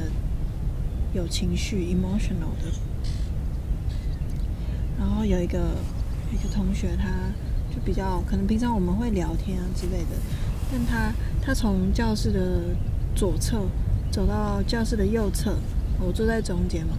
[1.13, 2.73] 有情绪 （emotional） 的。
[4.97, 5.59] 然后有一个
[6.33, 7.09] 一个同学，他
[7.71, 10.17] 就比较可能平常我们会聊天啊之类的，
[10.71, 11.11] 但他。
[11.39, 12.75] 他从教室的
[13.15, 13.61] 左侧
[14.11, 15.55] 走到教室的右侧，
[15.97, 16.97] 我坐在中间嘛。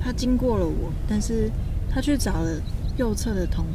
[0.00, 1.50] 他经过了我，但是
[1.90, 2.62] 他去找了
[2.96, 3.66] 右侧的同，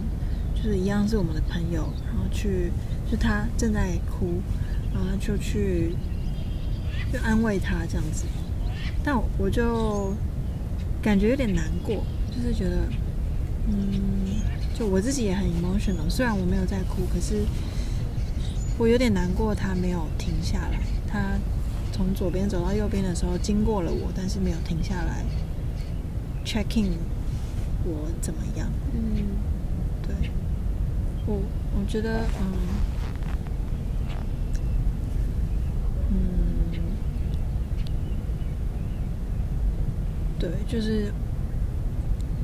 [0.55, 2.71] 就是一样是我们的朋友，然后去，
[3.11, 4.41] 就他正在哭，
[4.93, 5.93] 然后就去
[7.11, 8.23] 就安慰他这样子。
[9.03, 10.13] 但我就
[11.01, 12.77] 感觉有点难过，就是觉得，
[13.67, 14.39] 嗯，
[14.73, 17.43] 就我自己也很 emotional，虽然我没有在哭，可是。
[18.77, 20.79] 我有点难过，他没有停下来。
[21.07, 21.39] 他
[21.91, 25.23] 从左边走到右边的时候，经过了我，但是没有停下来
[26.45, 26.91] checking
[27.83, 28.69] 我怎么样。
[28.93, 29.25] 嗯，
[30.03, 30.29] 对，
[31.25, 31.41] 我
[31.75, 32.53] 我觉得，嗯，
[36.11, 36.17] 嗯，
[40.37, 41.11] 对，就是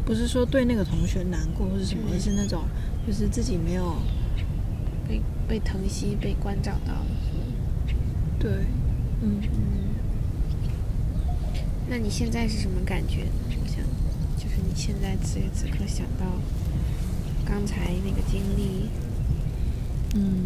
[0.03, 2.63] 不是说对那个同学难过或是什么，而是那种
[3.05, 3.97] 就是自己没有。
[5.47, 7.05] 被被疼惜、被关照到了，
[8.39, 8.51] 对，
[9.21, 9.49] 嗯嗯。
[11.87, 13.29] 那你现在是什么感觉呢？
[13.49, 13.77] 我想，
[14.35, 16.25] 就是你现在此时此刻想到
[17.45, 18.89] 刚才那个经历，
[20.15, 20.43] 嗯。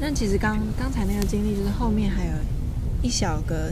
[0.00, 2.32] 那其实刚刚才那个经历，就是后面还有
[3.02, 3.70] 一小个，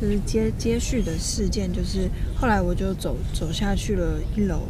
[0.00, 4.62] 就是接接续的事件，就是后来我就走走下去了一楼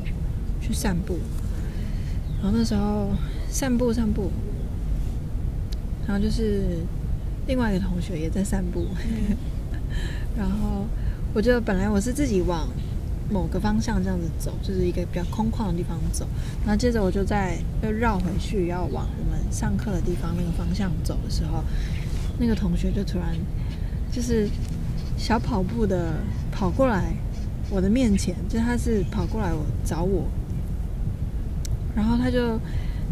[0.60, 1.20] 去散步，
[2.42, 3.10] 然后那时候。
[3.50, 4.30] 散步，散步，
[6.06, 6.78] 然后就是
[7.46, 9.36] 另外一个同学也在散步，嗯、
[10.36, 10.86] 然后
[11.34, 12.68] 我觉得本来我是自己往
[13.30, 16.26] 某个方向这样子走，就是一个比较空旷的地方走，
[16.64, 21.64] 然后接着我就在又绕回去要往我们上课的地方那个方向走的时候，
[22.38, 23.34] 那个同学就突然
[24.12, 24.48] 就是
[25.16, 26.14] 小跑步的
[26.52, 27.14] 跑过来
[27.70, 30.28] 我的面前，就他是跑过来我找我，
[31.96, 32.60] 然后他就。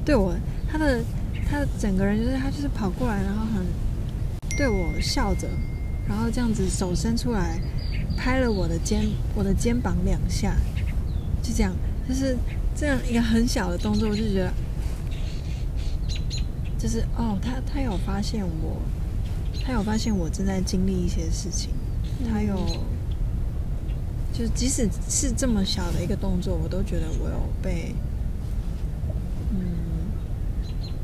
[0.07, 0.33] 对我，
[0.71, 1.03] 他的
[1.51, 3.67] 他的整个人就是他就是跑过来，然后很
[4.57, 5.49] 对我笑着，
[6.09, 7.61] 然后这样子手伸出来
[8.17, 9.05] 拍了我的肩
[9.35, 10.55] 我的肩膀两下，
[11.43, 11.75] 就这样，
[12.09, 12.39] 就是
[12.77, 14.53] 这样一个很小的动作，我就觉得
[16.79, 18.81] 就是哦，他他有发现我，
[19.65, 21.71] 他有发现我正在经历一些事情，
[22.31, 22.57] 他有，
[24.33, 27.93] 就即使是这么小的一个动作，我都觉得我有被。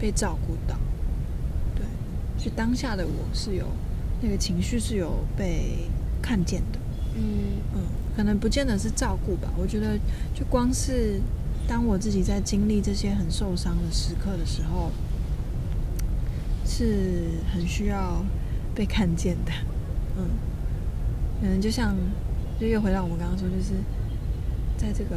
[0.03, 0.77] 被照顾到，
[1.77, 1.85] 对，
[2.37, 3.69] 就当下的我是有
[4.21, 5.89] 那个情绪是有被
[6.21, 6.79] 看见的，
[7.15, 7.23] 嗯
[7.73, 7.83] 嗯，
[8.17, 9.49] 可能不见得是照顾吧。
[9.57, 9.97] 我觉得
[10.35, 11.21] 就光是
[11.69, 14.91] 当我自己在经历这些很受伤的时刻的时候，
[16.67, 18.25] 是很需要
[18.75, 19.53] 被看见的，
[20.17, 20.31] 嗯，
[21.41, 21.95] 可能就像
[22.59, 23.75] 就又回到我们刚刚说，就是
[24.77, 25.17] 在这个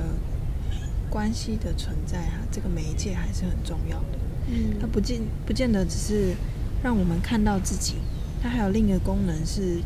[1.10, 4.20] 关系的存在啊，这个媒介还是很重要的。
[4.48, 6.36] 嗯，它不见不见得只是
[6.84, 7.96] 让我们看到自己，
[8.42, 9.82] 它还有另一个功能是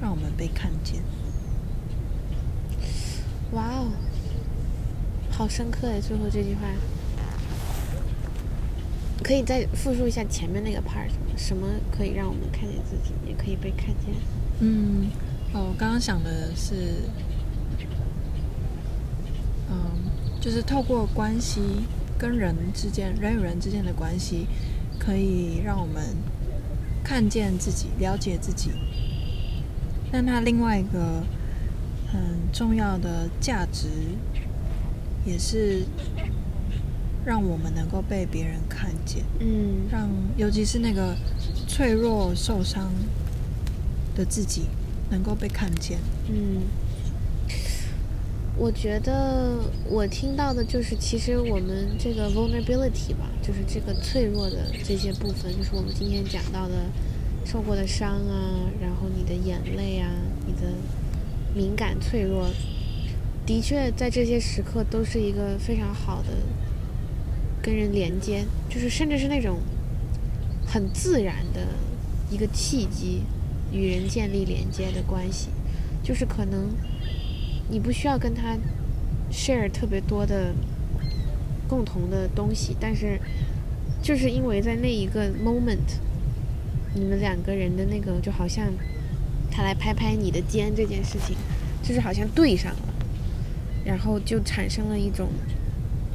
[0.00, 1.02] 让我们被看见。
[3.52, 3.88] 哇哦，
[5.30, 6.00] 好深刻哎！
[6.00, 6.62] 最后这句话，
[9.22, 11.10] 可以再复述一下前面那个 part？
[11.36, 14.14] 什么可以让我们看见自己，也可以被看见？
[14.60, 15.10] 嗯，
[15.52, 17.02] 哦，我刚刚想的是，
[19.70, 19.76] 嗯，
[20.40, 21.60] 就是透过关系。
[22.18, 24.46] 跟人之间，人与人之间的关系，
[24.98, 26.02] 可以让我们
[27.04, 28.70] 看见自己，了解自己，
[30.10, 31.22] 但它另外一个
[32.10, 32.20] 很
[32.52, 33.88] 重要的价值，
[35.24, 35.84] 也是
[37.24, 39.24] 让我们能够被别人看见。
[39.40, 41.14] 嗯，让尤其是那个
[41.68, 42.90] 脆弱、受伤
[44.14, 44.62] 的自己
[45.10, 45.98] 能够被看见。
[46.28, 46.62] 嗯。
[48.58, 56.74] 我觉得我听到的就是，其实我们这个 vulnerability 吧，就是这个脆弱的这些部分，就是我们今天讲到的
[57.44, 60.10] 受过的伤啊，然后你的眼泪啊，
[60.46, 60.72] 你的
[61.54, 62.48] 敏感脆弱，
[63.44, 66.28] 的确在这些时刻都是一个非常好的
[67.60, 69.58] 跟人连接，就是甚至是那种
[70.66, 71.60] 很自然的
[72.30, 73.20] 一个契机，
[73.70, 75.50] 与人建立连接的关系，
[76.02, 76.70] 就是可能。
[77.68, 78.56] 你不需要跟他
[79.30, 80.54] share 特别多的
[81.68, 83.18] 共同的东西，但是
[84.02, 85.98] 就是因为在那一个 moment，
[86.94, 88.72] 你们两个人的那个就好像
[89.50, 91.36] 他来拍拍你的肩这件事情，
[91.82, 92.94] 就是好像对上了，
[93.84, 95.28] 然后就产生了一种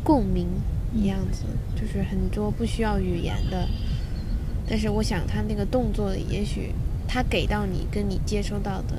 [0.03, 0.47] 共鸣
[0.93, 1.43] 一样子，
[1.75, 3.67] 就是很多不需要语言的，
[4.67, 6.71] 但是我想他那个动作也许
[7.07, 8.95] 他给到你跟你接收到的。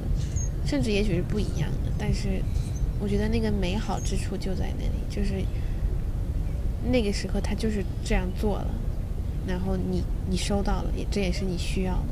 [0.64, 2.42] 甚至也许是不一样的，但是
[2.98, 5.34] 我觉得那个美好之处就在那里，就是
[6.90, 8.74] 那个时候他就是这样做了，
[9.46, 12.08] 然后你你收到了，也这也是你需要的，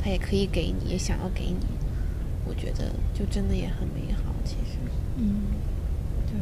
[0.00, 1.66] 他也可以给你，也想要给你，
[2.46, 4.78] 我觉得就真的也很美好，其实。
[5.16, 5.42] 嗯，
[6.28, 6.36] 对。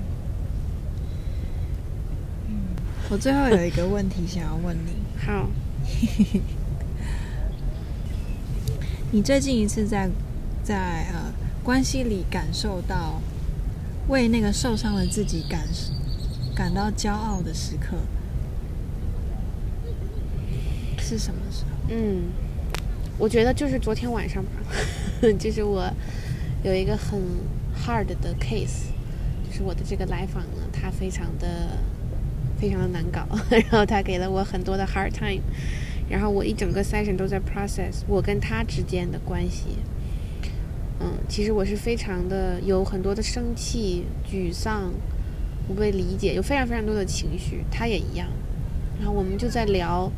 [2.49, 2.76] 嗯，
[3.09, 4.93] 我最后有一个问题想要问你。
[5.26, 5.49] 好。
[9.11, 10.11] 你最近一次在
[10.62, 11.32] 在呃。
[11.63, 13.21] 关系里感受到
[14.09, 15.61] 为那个受伤的自己感
[16.55, 17.97] 感到骄傲的时刻
[20.99, 21.71] 是什么时候？
[21.89, 22.25] 嗯，
[23.19, 24.51] 我觉得就是昨天晚上吧，
[25.39, 25.89] 就是我
[26.65, 27.21] 有一个很
[27.77, 28.91] hard 的 case，
[29.49, 31.79] 就是我的这个来访呢，他非常的
[32.59, 35.43] 非常的难搞， 然后他给了我很多的 hard time，
[36.09, 39.79] 然后我一整个 session 都在 process 我跟他之间的关系。
[41.03, 44.93] 嗯，其实我是非常的有很多的生气、沮丧、
[45.67, 47.65] 不被理解，有非常非常多的情绪。
[47.73, 48.29] 他也一样，
[48.99, 50.11] 然后我们就在聊，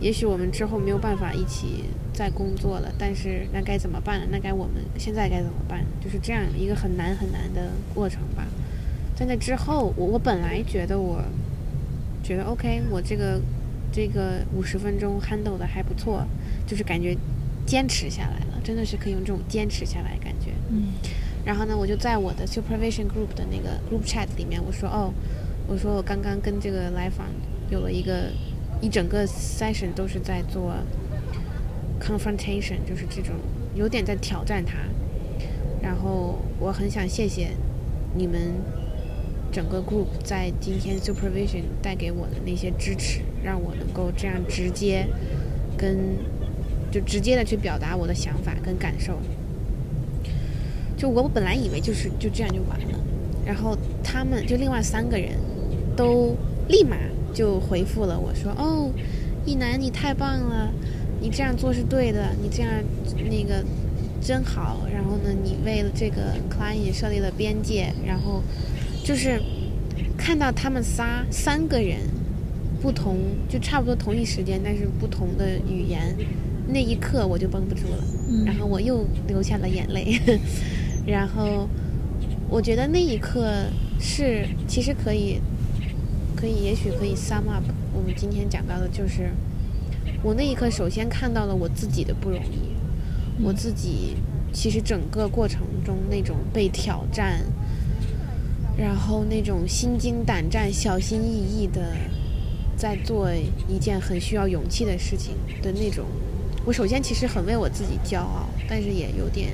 [0.00, 4.26] 也许我们之后没有办法一起再工作了，但是那该怎么办？
[4.32, 5.84] 那该我们现在该怎么办？
[6.02, 8.44] 就是这样一个很难很难的过程吧。
[9.14, 11.22] 在那之后，我我本来觉得我
[12.22, 13.40] 觉得 OK，我这个
[13.92, 16.26] 这个五十分钟 handle 的还不错，
[16.66, 17.16] 就是感觉
[17.64, 18.55] 坚持下来了。
[18.66, 20.88] 真的是可以用这种坚持下来感觉，嗯，
[21.44, 25.14] 然后呢，我就在我的 supervision group 的那个 group chat 里面，我说哦，
[25.68, 27.28] 我说我刚刚跟这个来访
[27.70, 28.32] 有了一个
[28.80, 30.74] 一整个 session 都是在做
[32.00, 33.36] confrontation，就是这种
[33.76, 34.78] 有点在挑战他，
[35.80, 37.50] 然后我很想谢谢
[38.16, 38.52] 你们
[39.52, 45.06] 整个 group 在今天 supervision 带给我的那些支持，让我能够这样直接
[45.78, 46.18] 跟。
[46.90, 49.18] 就直接的去表达我的想法跟感受，
[50.96, 52.98] 就我本来以为就是就这样就完了，
[53.44, 55.32] 然后他们就另外三个人
[55.96, 56.34] 都
[56.68, 56.96] 立马
[57.34, 58.90] 就回复了我说：“哦，
[59.44, 60.72] 一楠你太棒了，
[61.20, 62.70] 你这样做是对的，你这样
[63.28, 63.62] 那个
[64.22, 64.86] 真好。
[64.90, 68.42] 然后呢，你为了这个 client 设立了边界，然后
[69.04, 69.40] 就是
[70.16, 71.98] 看到他们仨三个人
[72.80, 76.16] 不同，就差不多同一时间，但是不同的语言。”
[76.68, 78.04] 那一刻我就绷不住了，
[78.44, 80.20] 然后我又流下了眼泪，
[81.06, 81.68] 然后
[82.48, 83.66] 我觉得那一刻
[84.00, 85.40] 是其实可以，
[86.34, 87.62] 可以也许可以 sum up
[87.94, 89.30] 我们今天讲到的就是，
[90.22, 92.74] 我那一刻首先看到了我自己的不容易，
[93.42, 94.16] 我自己
[94.52, 97.40] 其实整个过程中那种被挑战，
[98.76, 101.96] 然后那种心惊胆战、小心翼翼的
[102.76, 103.30] 在做
[103.68, 106.04] 一件很需要勇气的事情的那种。
[106.66, 109.52] 我首先其实很为我自己骄傲，但是也有点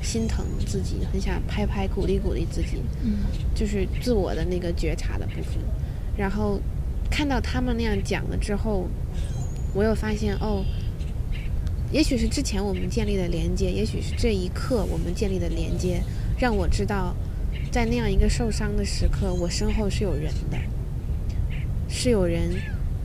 [0.00, 3.18] 心疼自己，很想拍拍鼓励鼓励自己，嗯，
[3.52, 5.54] 就是自我的那个觉察的部分。
[6.16, 6.60] 然后
[7.10, 8.88] 看到他们那样讲了之后，
[9.74, 10.64] 我又发现哦，
[11.90, 16.00] 也许是之前我们建立的连接，也许是这一刻我们建立的连接，
[16.38, 17.12] 让我知道，
[17.72, 20.56] 在那样一个受伤的时刻，我身后是有人的，
[21.88, 22.50] 是有人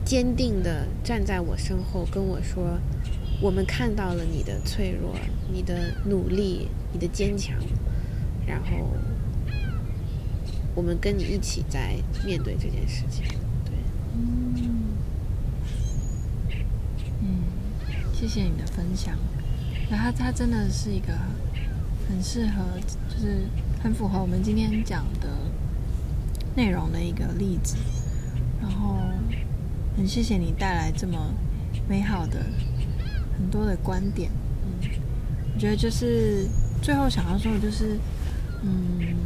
[0.04, 2.78] 坚定地站在我身后跟我说。
[3.42, 5.16] 我们看到了你的脆弱，
[5.52, 7.56] 你的努力，你的坚强，
[8.46, 8.88] 然后
[10.76, 13.24] 我们跟你一起在面对这件事情。
[13.64, 13.74] 对，
[14.14, 14.54] 嗯，
[17.20, 17.28] 嗯，
[18.14, 19.18] 谢谢你的分享。
[19.90, 21.12] 那他他真的是一个
[22.08, 22.62] 很适合，
[23.08, 23.48] 就是
[23.82, 25.28] 很符合我们今天讲的
[26.54, 27.74] 内容的一个例子。
[28.60, 28.98] 然后
[29.96, 31.18] 很谢谢你带来这么
[31.88, 32.46] 美好的
[33.42, 34.30] 很多的观点。
[34.64, 34.88] 嗯，
[35.54, 36.46] 我觉得就是
[36.80, 37.98] 最后想要说的就是，
[38.62, 39.16] 嗯，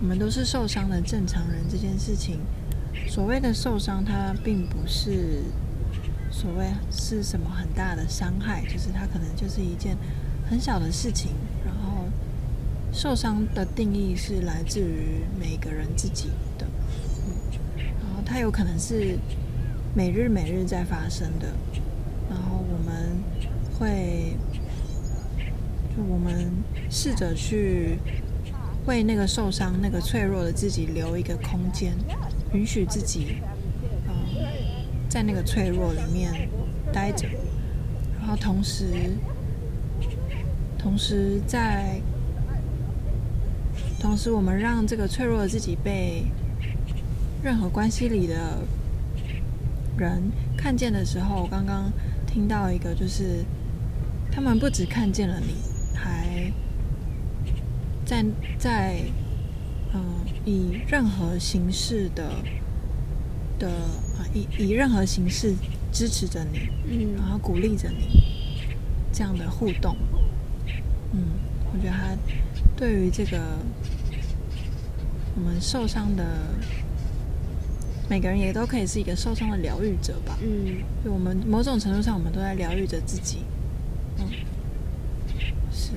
[0.00, 2.38] 我们都是受伤的正常人这件事情。
[3.08, 5.42] 所谓的受伤，它并不是
[6.30, 9.96] 所谓是什么很大的伤害，就是它可能就是一件
[10.50, 11.30] 很小的事情。
[11.64, 12.04] 然后，
[12.92, 16.28] 受伤的定义是来自于每个人自己
[16.58, 16.66] 的，
[17.26, 17.32] 嗯，
[17.76, 19.18] 然后它有可能是
[19.94, 21.48] 每日每日在发生的。
[22.28, 23.22] 然后我们
[23.78, 24.36] 会，
[25.96, 26.50] 就我们
[26.90, 27.98] 试着去
[28.86, 31.92] 为那个受伤、那个脆弱的自己留一个空间。
[32.52, 33.38] 允许自己，
[34.08, 34.14] 嗯，
[35.08, 36.48] 在那个脆弱里面
[36.92, 37.26] 待着，
[38.18, 38.86] 然后同时，
[40.78, 42.00] 同时在，
[44.00, 46.24] 同时我们让这个脆弱的自己被
[47.42, 48.62] 任何关系里的
[49.98, 51.92] 人看见的时候，刚刚
[52.26, 53.44] 听到一个，就是
[54.36, 55.54] 他们不只看见了你，
[55.98, 56.52] 还
[58.04, 58.22] 在
[58.58, 59.00] 在。
[59.94, 60.02] 嗯，
[60.44, 62.28] 以任何形式的
[63.58, 63.68] 的
[64.18, 65.54] 啊，以以任何形式
[65.90, 68.66] 支持着你，嗯，然后鼓励着你，
[69.10, 69.96] 这样的互动，
[71.12, 71.22] 嗯，
[71.72, 72.14] 我觉得他
[72.76, 73.40] 对于这个
[75.36, 76.24] 我们受伤的
[78.10, 83.38] 每个人也都可以是一个受伤的疗愈者吧，嗯，就我们某种程度上，我们都在疗愈着自己，
[84.18, 84.26] 嗯，
[85.72, 85.92] 是。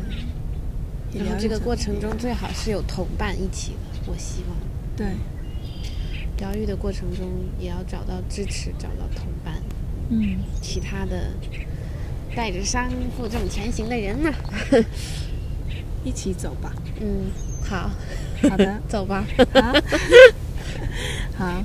[1.13, 3.99] 然后这个过程中最好是有同伴一起的。
[4.07, 4.57] 我希望，
[4.95, 5.07] 对，
[6.37, 7.27] 疗愈的过程中
[7.59, 9.61] 也要找到支持，找到同伴，
[10.09, 11.31] 嗯，其他的
[12.35, 14.33] 带着伤负重前行的人呢，
[16.03, 16.73] 一起走吧。
[16.99, 17.31] 嗯，
[17.63, 17.91] 好，
[18.49, 19.25] 好的， 走吧。
[19.53, 19.73] 好，
[21.37, 21.63] 好，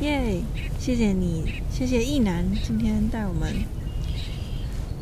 [0.00, 0.40] 耶！
[0.78, 3.52] 谢谢你，谢谢意男今天带我们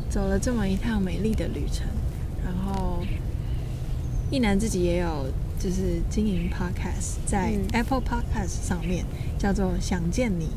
[0.09, 1.87] 走了这么一趟美丽的旅程。
[2.43, 3.01] 然后，
[4.31, 5.25] 意男自己也有。
[5.61, 10.47] 就是经营 podcast，在 Apple Podcast 上面，嗯、叫做“想见你”，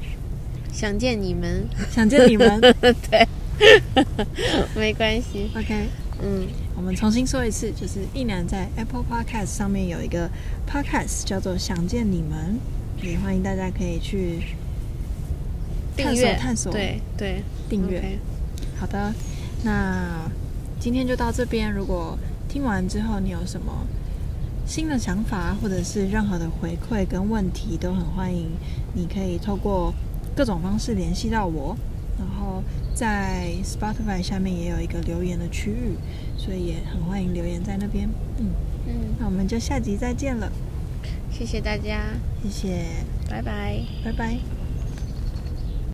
[0.73, 3.27] 想见你们，想见你们， 对，
[4.77, 5.89] 没关系，OK，
[6.23, 6.47] 嗯，
[6.77, 10.31] 我们重新说一次，就是一男在 Apple Podcast 上面有一个
[10.71, 12.57] podcast 叫做“想见你们”，
[13.03, 14.39] 也欢迎大家可以去
[15.97, 18.17] 探索探索，对对，订阅。
[18.79, 19.13] 好的，
[19.65, 20.31] 那
[20.79, 21.73] 今天就到这边。
[21.73, 22.17] 如果
[22.53, 23.87] 听完之后你有什么
[24.67, 28.51] 新的想法，或者是任何的回馈跟问题，都很欢迎。
[28.93, 29.95] 你可以透过
[30.37, 31.75] 各种方式联系到我，
[32.19, 32.63] 然后
[32.95, 35.97] 在 Spotify 下面也有一个留言的区域，
[36.37, 38.07] 所以也很欢迎留言在那边。
[38.39, 38.51] 嗯
[38.87, 40.53] 嗯，那我们就下集再见了。
[41.31, 42.03] 谢谢大家，
[42.43, 42.85] 谢谢，
[43.31, 44.62] 拜拜，拜拜。